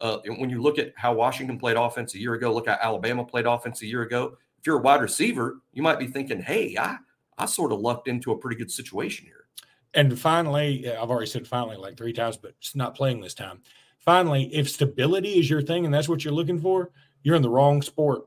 Uh, 0.00 0.18
when 0.26 0.50
you 0.50 0.62
look 0.62 0.78
at 0.78 0.92
how 0.96 1.12
Washington 1.12 1.58
played 1.58 1.76
offense 1.76 2.14
a 2.14 2.18
year 2.18 2.34
ago, 2.34 2.52
look 2.52 2.68
at 2.68 2.80
Alabama 2.80 3.24
played 3.24 3.46
offense 3.46 3.82
a 3.82 3.86
year 3.86 4.02
ago. 4.02 4.36
If 4.58 4.66
you're 4.66 4.78
a 4.78 4.82
wide 4.82 5.00
receiver, 5.00 5.60
you 5.72 5.82
might 5.82 5.98
be 5.98 6.06
thinking, 6.06 6.40
"Hey, 6.40 6.76
I 6.78 6.98
I 7.36 7.46
sort 7.46 7.72
of 7.72 7.80
lucked 7.80 8.08
into 8.08 8.32
a 8.32 8.38
pretty 8.38 8.56
good 8.56 8.70
situation 8.70 9.26
here." 9.26 9.48
And 9.94 10.18
finally, 10.18 10.88
I've 10.88 11.10
already 11.10 11.26
said 11.26 11.46
finally 11.46 11.76
like 11.76 11.96
three 11.96 12.12
times, 12.12 12.36
but 12.36 12.54
it's 12.58 12.76
not 12.76 12.94
playing 12.94 13.20
this 13.20 13.34
time. 13.34 13.60
Finally, 13.98 14.54
if 14.54 14.70
stability 14.70 15.38
is 15.38 15.50
your 15.50 15.62
thing 15.62 15.84
and 15.84 15.92
that's 15.92 16.08
what 16.08 16.24
you're 16.24 16.32
looking 16.32 16.60
for, 16.60 16.90
you're 17.22 17.36
in 17.36 17.42
the 17.42 17.50
wrong 17.50 17.82
sport 17.82 18.24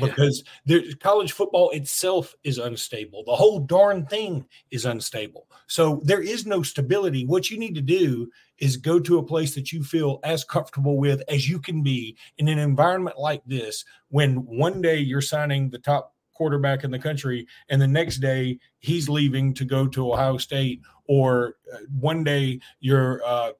because 0.00 0.44
yeah. 0.66 0.80
college 1.00 1.32
football 1.32 1.70
itself 1.70 2.34
is 2.44 2.58
unstable. 2.58 3.24
The 3.24 3.34
whole 3.34 3.60
darn 3.60 4.06
thing 4.06 4.46
is 4.70 4.84
unstable. 4.84 5.48
So 5.66 6.00
there 6.04 6.20
is 6.20 6.46
no 6.46 6.62
stability. 6.62 7.26
What 7.26 7.50
you 7.50 7.58
need 7.58 7.74
to 7.74 7.80
do 7.80 8.30
is 8.58 8.76
go 8.76 9.00
to 9.00 9.18
a 9.18 9.22
place 9.22 9.54
that 9.54 9.72
you 9.72 9.82
feel 9.82 10.20
as 10.22 10.44
comfortable 10.44 10.98
with 10.98 11.22
as 11.28 11.48
you 11.48 11.58
can 11.58 11.82
be 11.82 12.16
in 12.38 12.48
an 12.48 12.58
environment 12.58 13.18
like 13.18 13.42
this 13.46 13.84
when 14.08 14.36
one 14.46 14.80
day 14.80 14.98
you're 14.98 15.20
signing 15.20 15.70
the 15.70 15.78
top 15.78 16.14
quarterback 16.34 16.84
in 16.84 16.90
the 16.90 16.98
country 16.98 17.46
and 17.68 17.82
the 17.82 17.88
next 17.88 18.18
day 18.18 18.58
he's 18.78 19.08
leaving 19.08 19.52
to 19.52 19.64
go 19.64 19.86
to 19.86 20.12
Ohio 20.12 20.38
State 20.38 20.80
or 21.06 21.56
uh, 21.72 21.78
one 21.98 22.24
day 22.24 22.60
you're 22.80 23.22
uh, 23.24 23.50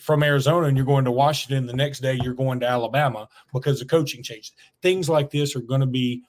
from 0.00 0.22
Arizona 0.22 0.66
and 0.66 0.76
you're 0.76 0.86
going 0.86 1.04
to 1.04 1.10
Washington. 1.10 1.66
The 1.66 1.72
next 1.72 2.00
day 2.00 2.18
you're 2.22 2.34
going 2.34 2.60
to 2.60 2.66
Alabama 2.66 3.28
because 3.52 3.78
the 3.78 3.86
coaching 3.86 4.22
changes. 4.22 4.52
Things 4.82 5.08
like 5.08 5.30
this 5.30 5.56
are 5.56 5.60
going 5.60 5.80
to 5.80 5.86
be 5.86 6.22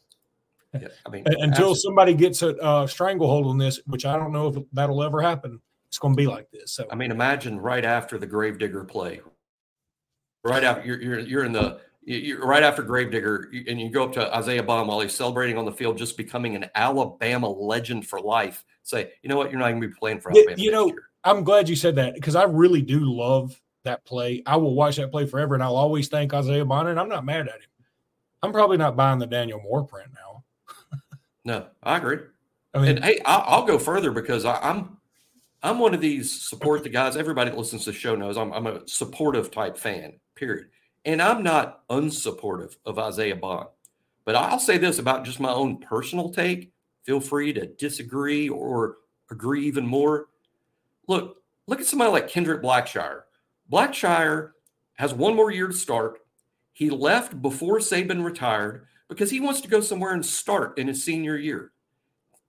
yeah, 0.73 0.87
I 1.05 1.09
mean, 1.09 1.23
until 1.25 1.47
absolutely. 1.47 1.79
somebody 1.79 2.13
gets 2.13 2.41
a 2.43 2.55
uh, 2.57 2.87
stranglehold 2.87 3.45
on 3.47 3.57
this, 3.57 3.81
which 3.87 4.05
I 4.05 4.17
don't 4.17 4.31
know 4.31 4.47
if 4.47 4.55
that'll 4.71 5.03
ever 5.03 5.21
happen. 5.21 5.59
It's 5.87 5.99
going 5.99 6.13
to 6.13 6.17
be 6.17 6.27
like 6.27 6.49
this. 6.51 6.71
So 6.71 6.87
I 6.89 6.95
mean, 6.95 7.11
imagine 7.11 7.59
right 7.59 7.83
after 7.83 8.17
the 8.17 8.25
Gravedigger 8.25 8.85
play, 8.85 9.19
right 10.45 10.63
after 10.63 10.87
you're 10.87 11.01
you're, 11.01 11.19
you're 11.19 11.43
in 11.43 11.51
the 11.51 11.81
you're 12.03 12.45
right 12.45 12.63
after 12.63 12.81
Gravedigger, 12.81 13.51
and 13.67 13.79
you 13.79 13.89
go 13.89 14.05
up 14.05 14.13
to 14.13 14.33
Isaiah 14.33 14.63
Bond 14.63 14.87
while 14.87 15.01
he's 15.01 15.13
celebrating 15.13 15.57
on 15.57 15.65
the 15.65 15.71
field, 15.73 15.97
just 15.97 16.15
becoming 16.15 16.55
an 16.55 16.65
Alabama 16.73 17.49
legend 17.49 18.07
for 18.07 18.21
life. 18.21 18.63
Say, 18.83 19.11
you 19.21 19.29
know 19.29 19.35
what? 19.35 19.51
You're 19.51 19.59
not 19.59 19.69
going 19.69 19.81
to 19.81 19.87
be 19.89 19.93
playing 19.93 20.21
for 20.21 20.31
Alabama. 20.31 20.57
You 20.57 20.71
know, 20.71 20.87
year. 20.87 21.09
I'm 21.23 21.43
glad 21.43 21.69
you 21.69 21.75
said 21.75 21.95
that 21.95 22.15
because 22.15 22.35
I 22.35 22.43
really 22.43 22.81
do 22.81 22.99
love 22.99 23.59
that 23.83 24.05
play. 24.05 24.43
I 24.45 24.55
will 24.57 24.75
watch 24.75 24.97
that 24.97 25.11
play 25.11 25.25
forever, 25.25 25.53
and 25.53 25.63
I'll 25.63 25.75
always 25.75 26.07
thank 26.07 26.33
Isaiah 26.33 26.65
Bonnet. 26.65 26.97
I'm 26.97 27.09
not 27.09 27.25
mad 27.25 27.47
at 27.47 27.55
him. 27.55 27.69
I'm 28.43 28.51
probably 28.51 28.77
not 28.77 28.95
buying 28.95 29.19
the 29.19 29.27
Daniel 29.27 29.61
Moore 29.61 29.83
print 29.83 30.09
now. 30.15 30.43
no, 31.45 31.67
I 31.83 31.97
agree. 31.97 32.19
I 32.73 32.79
mean, 32.79 32.97
and 32.97 33.05
hey, 33.05 33.19
I'll, 33.25 33.43
I'll 33.45 33.65
go 33.65 33.77
further 33.77 34.11
because 34.11 34.45
I, 34.45 34.57
am 34.67 34.97
I'm 35.61 35.79
one 35.79 35.93
of 35.93 36.01
these 36.01 36.41
support 36.41 36.83
the 36.83 36.89
guys. 36.89 37.15
Everybody 37.15 37.51
that 37.51 37.57
listens 37.57 37.83
to 37.83 37.91
the 37.91 37.97
show 37.97 38.15
knows 38.15 38.37
I'm, 38.37 38.51
I'm 38.53 38.67
a 38.67 38.87
supportive 38.87 39.51
type 39.51 39.77
fan. 39.77 40.13
Period. 40.35 40.67
And 41.05 41.21
I'm 41.21 41.43
not 41.43 41.87
unsupportive 41.89 42.77
of 42.85 42.97
Isaiah 42.97 43.35
Bond. 43.35 43.67
But 44.25 44.35
I'll 44.35 44.59
say 44.59 44.77
this 44.77 44.99
about 44.99 45.25
just 45.25 45.39
my 45.39 45.51
own 45.51 45.77
personal 45.77 46.29
take. 46.29 46.71
Feel 47.03 47.19
free 47.19 47.53
to 47.53 47.65
disagree 47.65 48.49
or 48.49 48.97
agree 49.29 49.65
even 49.65 49.85
more. 49.85 50.27
Look, 51.07 51.37
look 51.67 51.79
at 51.79 51.87
somebody 51.87 52.11
like 52.11 52.29
Kendrick 52.29 52.61
Blackshire. 52.61 53.23
Blackshire 53.71 54.51
has 54.95 55.13
one 55.13 55.35
more 55.35 55.51
year 55.51 55.67
to 55.67 55.73
start. 55.73 56.19
He 56.73 56.89
left 56.89 57.41
before 57.41 57.79
Saban 57.79 58.23
retired 58.23 58.87
because 59.09 59.29
he 59.29 59.39
wants 59.39 59.61
to 59.61 59.67
go 59.67 59.81
somewhere 59.81 60.13
and 60.13 60.25
start 60.25 60.77
in 60.77 60.87
his 60.87 61.03
senior 61.03 61.37
year. 61.37 61.71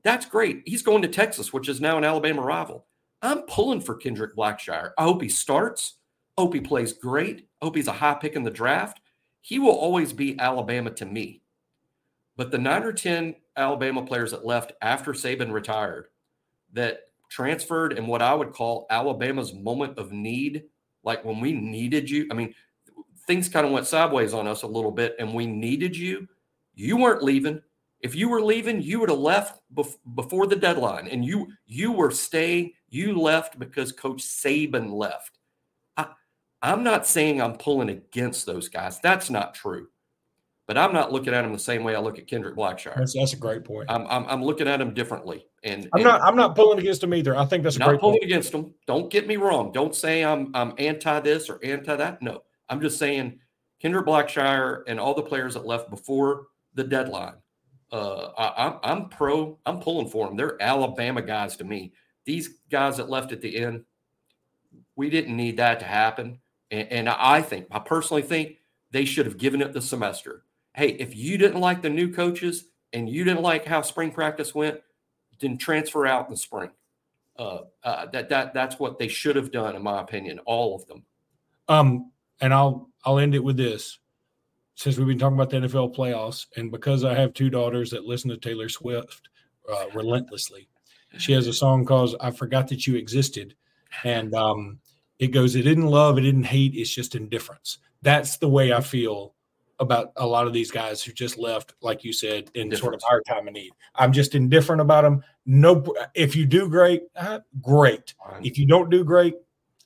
That's 0.02 0.26
great. 0.26 0.62
He's 0.66 0.82
going 0.82 1.02
to 1.02 1.08
Texas, 1.08 1.52
which 1.52 1.68
is 1.68 1.80
now 1.80 1.98
an 1.98 2.04
Alabama 2.04 2.42
rival. 2.42 2.86
I'm 3.20 3.42
pulling 3.42 3.80
for 3.80 3.94
Kendrick 3.94 4.34
Blackshire. 4.34 4.92
I 4.98 5.04
hope 5.04 5.22
he 5.22 5.28
starts. 5.28 5.98
I 6.36 6.42
hope 6.42 6.54
he 6.54 6.60
plays 6.60 6.92
great. 6.92 7.48
I 7.60 7.66
hope 7.66 7.76
he's 7.76 7.88
a 7.88 7.92
high 7.92 8.14
pick 8.14 8.34
in 8.34 8.42
the 8.42 8.50
draft. 8.50 9.00
He 9.40 9.58
will 9.58 9.70
always 9.70 10.12
be 10.12 10.38
Alabama 10.38 10.90
to 10.92 11.06
me. 11.06 11.42
But 12.36 12.50
the 12.50 12.58
nine 12.58 12.82
or 12.82 12.92
10 12.92 13.36
Alabama 13.56 14.04
players 14.04 14.30
that 14.30 14.46
left 14.46 14.72
after 14.80 15.12
Saban 15.12 15.52
retired 15.52 16.08
that 16.72 17.00
transferred 17.32 17.94
in 17.94 18.06
what 18.06 18.22
I 18.22 18.34
would 18.34 18.52
call 18.52 18.86
Alabama's 18.90 19.54
moment 19.54 19.98
of 19.98 20.12
need. 20.12 20.64
Like 21.02 21.24
when 21.24 21.40
we 21.40 21.52
needed 21.52 22.08
you, 22.08 22.28
I 22.30 22.34
mean, 22.34 22.54
things 23.26 23.48
kind 23.48 23.66
of 23.66 23.72
went 23.72 23.86
sideways 23.86 24.34
on 24.34 24.46
us 24.46 24.62
a 24.62 24.66
little 24.66 24.90
bit 24.90 25.16
and 25.18 25.34
we 25.34 25.46
needed 25.46 25.96
you. 25.96 26.28
You 26.74 26.96
weren't 26.96 27.22
leaving. 27.22 27.60
If 28.00 28.14
you 28.14 28.28
were 28.28 28.42
leaving, 28.42 28.82
you 28.82 29.00
would 29.00 29.10
have 29.10 29.18
left 29.18 29.60
bef- 29.74 29.96
before 30.14 30.46
the 30.46 30.56
deadline 30.56 31.08
and 31.08 31.24
you 31.24 31.48
you 31.66 31.92
were 31.92 32.10
staying. 32.10 32.72
You 32.88 33.18
left 33.18 33.58
because 33.58 33.92
Coach 33.92 34.22
Saban 34.22 34.92
left. 34.92 35.38
I, 35.96 36.08
I'm 36.60 36.82
not 36.82 37.06
saying 37.06 37.40
I'm 37.40 37.56
pulling 37.56 37.88
against 37.88 38.44
those 38.44 38.68
guys. 38.68 38.98
That's 39.00 39.30
not 39.30 39.54
true 39.54 39.88
but 40.66 40.78
I'm 40.78 40.92
not 40.92 41.12
looking 41.12 41.34
at 41.34 41.42
them 41.42 41.52
the 41.52 41.58
same 41.58 41.84
way 41.84 41.94
I 41.94 42.00
look 42.00 42.18
at 42.18 42.26
Kendrick 42.26 42.56
Blackshire. 42.56 42.94
That's, 42.96 43.14
that's 43.14 43.32
a 43.32 43.36
great 43.36 43.64
point. 43.64 43.90
I'm, 43.90 44.06
I'm, 44.06 44.24
I'm 44.26 44.42
looking 44.42 44.68
at 44.68 44.78
them 44.78 44.94
differently, 44.94 45.46
and 45.64 45.84
I'm 45.92 46.00
and 46.00 46.04
not 46.04 46.22
I'm 46.22 46.36
not 46.36 46.54
pulling 46.54 46.78
against 46.78 47.00
them 47.00 47.14
either. 47.14 47.36
I 47.36 47.44
think 47.44 47.62
that's 47.62 47.76
a 47.76 47.80
not 47.80 47.88
great 47.88 48.00
pulling 48.00 48.14
point. 48.20 48.24
against 48.24 48.52
them. 48.52 48.74
Don't 48.86 49.10
get 49.10 49.26
me 49.26 49.36
wrong. 49.36 49.72
Don't 49.72 49.94
say 49.94 50.24
I'm 50.24 50.50
I'm 50.54 50.74
anti 50.78 51.20
this 51.20 51.48
or 51.48 51.58
anti 51.62 51.94
that. 51.96 52.22
No, 52.22 52.42
I'm 52.68 52.80
just 52.80 52.98
saying 52.98 53.38
Kendrick 53.80 54.06
Blackshire 54.06 54.82
and 54.86 54.98
all 54.98 55.14
the 55.14 55.22
players 55.22 55.54
that 55.54 55.66
left 55.66 55.90
before 55.90 56.46
the 56.74 56.84
deadline. 56.84 57.34
Uh, 57.90 58.30
I, 58.38 58.66
I'm 58.66 58.78
I'm 58.82 59.08
pro. 59.08 59.58
I'm 59.66 59.80
pulling 59.80 60.08
for 60.08 60.26
them. 60.26 60.36
They're 60.36 60.60
Alabama 60.60 61.22
guys 61.22 61.56
to 61.56 61.64
me. 61.64 61.92
These 62.24 62.60
guys 62.70 62.96
that 62.96 63.10
left 63.10 63.32
at 63.32 63.40
the 63.40 63.56
end, 63.56 63.84
we 64.96 65.10
didn't 65.10 65.36
need 65.36 65.56
that 65.56 65.80
to 65.80 65.86
happen. 65.86 66.38
And, 66.70 66.88
and 66.88 67.08
I 67.08 67.42
think, 67.42 67.66
I 67.70 67.80
personally 67.80 68.22
think, 68.22 68.58
they 68.92 69.04
should 69.04 69.26
have 69.26 69.36
given 69.36 69.60
it 69.60 69.72
the 69.72 69.82
semester 69.82 70.44
hey, 70.74 70.88
if 70.88 71.14
you 71.14 71.38
didn't 71.38 71.60
like 71.60 71.82
the 71.82 71.90
new 71.90 72.12
coaches 72.12 72.64
and 72.92 73.08
you 73.08 73.24
didn't 73.24 73.42
like 73.42 73.64
how 73.64 73.82
spring 73.82 74.10
practice 74.10 74.54
went, 74.54 74.80
then 75.42 75.58
transfer 75.58 76.06
out 76.06 76.26
in 76.26 76.32
the 76.32 76.38
spring. 76.38 76.70
Uh, 77.38 77.58
uh, 77.84 78.06
that 78.06 78.28
that 78.28 78.54
that's 78.54 78.78
what 78.78 78.98
they 78.98 79.08
should 79.08 79.36
have 79.36 79.50
done, 79.50 79.74
in 79.74 79.82
my 79.82 80.00
opinion, 80.00 80.38
all 80.40 80.74
of 80.74 80.86
them. 80.86 81.04
Um, 81.68 82.12
and 82.40 82.52
I'll 82.54 82.90
I'll 83.04 83.18
end 83.18 83.34
it 83.34 83.44
with 83.44 83.56
this. 83.56 83.98
Since 84.74 84.96
we've 84.96 85.06
been 85.06 85.18
talking 85.18 85.36
about 85.36 85.50
the 85.50 85.58
NFL 85.58 85.94
playoffs, 85.94 86.46
and 86.56 86.70
because 86.70 87.04
I 87.04 87.14
have 87.14 87.34
two 87.34 87.50
daughters 87.50 87.90
that 87.90 88.04
listen 88.04 88.30
to 88.30 88.36
Taylor 88.36 88.68
Swift 88.68 89.28
uh, 89.70 89.84
relentlessly, 89.94 90.68
she 91.18 91.32
has 91.32 91.46
a 91.46 91.52
song 91.52 91.84
called 91.84 92.16
"I 92.20 92.30
Forgot 92.30 92.68
That 92.68 92.86
You 92.86 92.96
Existed," 92.96 93.54
and 94.04 94.34
um, 94.34 94.78
it 95.18 95.28
goes, 95.28 95.56
"It 95.56 95.62
didn't 95.62 95.86
love, 95.86 96.18
it 96.18 96.22
didn't 96.22 96.44
hate, 96.44 96.74
it's 96.74 96.94
just 96.94 97.14
indifference." 97.14 97.78
That's 98.02 98.38
the 98.38 98.48
way 98.48 98.72
I 98.72 98.80
feel 98.80 99.34
about 99.78 100.12
a 100.16 100.26
lot 100.26 100.46
of 100.46 100.52
these 100.52 100.70
guys 100.70 101.02
who 101.02 101.12
just 101.12 101.38
left, 101.38 101.74
like 101.80 102.04
you 102.04 102.12
said, 102.12 102.50
in 102.54 102.68
Difference. 102.68 102.80
sort 102.80 102.94
of 102.94 103.02
our 103.10 103.20
time 103.22 103.48
of 103.48 103.54
need. 103.54 103.72
I'm 103.94 104.12
just 104.12 104.34
indifferent 104.34 104.80
about 104.80 105.02
them. 105.02 105.24
No, 105.44 105.84
if 106.14 106.36
you 106.36 106.46
do 106.46 106.68
great, 106.68 107.02
uh, 107.16 107.40
great. 107.60 108.14
If 108.42 108.58
you 108.58 108.66
don't 108.66 108.90
do 108.90 109.04
great, 109.04 109.34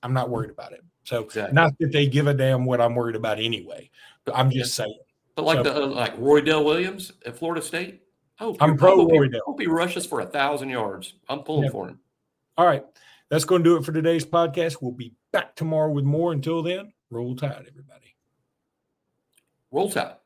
I'm 0.02 0.12
not 0.12 0.28
worried 0.28 0.50
about 0.50 0.72
it. 0.72 0.84
So, 1.04 1.22
exactly. 1.22 1.54
not 1.54 1.72
that 1.78 1.92
they 1.92 2.06
give 2.06 2.26
a 2.26 2.34
damn 2.34 2.64
what 2.64 2.80
I'm 2.80 2.94
worried 2.94 3.16
about 3.16 3.38
anyway. 3.38 3.90
But 4.24 4.36
I'm 4.36 4.50
just 4.50 4.74
saying. 4.74 4.98
But 5.36 5.44
like 5.44 5.58
so, 5.58 5.62
the 5.62 5.82
uh, 5.84 5.86
like 5.86 6.18
Roydell 6.18 6.64
Williams 6.64 7.12
at 7.24 7.38
Florida 7.38 7.62
State. 7.62 8.02
Oh, 8.40 8.56
I'm 8.60 8.76
pro 8.76 9.06
Roydell. 9.06 9.40
Hope 9.46 9.60
he 9.60 9.66
rushes 9.66 10.04
for 10.04 10.20
a 10.20 10.26
thousand 10.26 10.68
yards. 10.68 11.14
I'm 11.28 11.40
pulling 11.40 11.64
yeah. 11.64 11.70
for 11.70 11.88
him. 11.88 12.00
All 12.58 12.66
right, 12.66 12.84
that's 13.30 13.44
going 13.44 13.62
to 13.62 13.70
do 13.70 13.76
it 13.76 13.84
for 13.84 13.92
today's 13.92 14.26
podcast. 14.26 14.78
We'll 14.80 14.92
be 14.92 15.14
back 15.32 15.54
tomorrow 15.54 15.90
with 15.90 16.04
more. 16.04 16.32
Until 16.32 16.62
then, 16.62 16.92
Roll 17.10 17.36
Tide, 17.36 17.66
everybody. 17.68 18.15
Roll 19.70 19.90
Tide. 19.90 20.25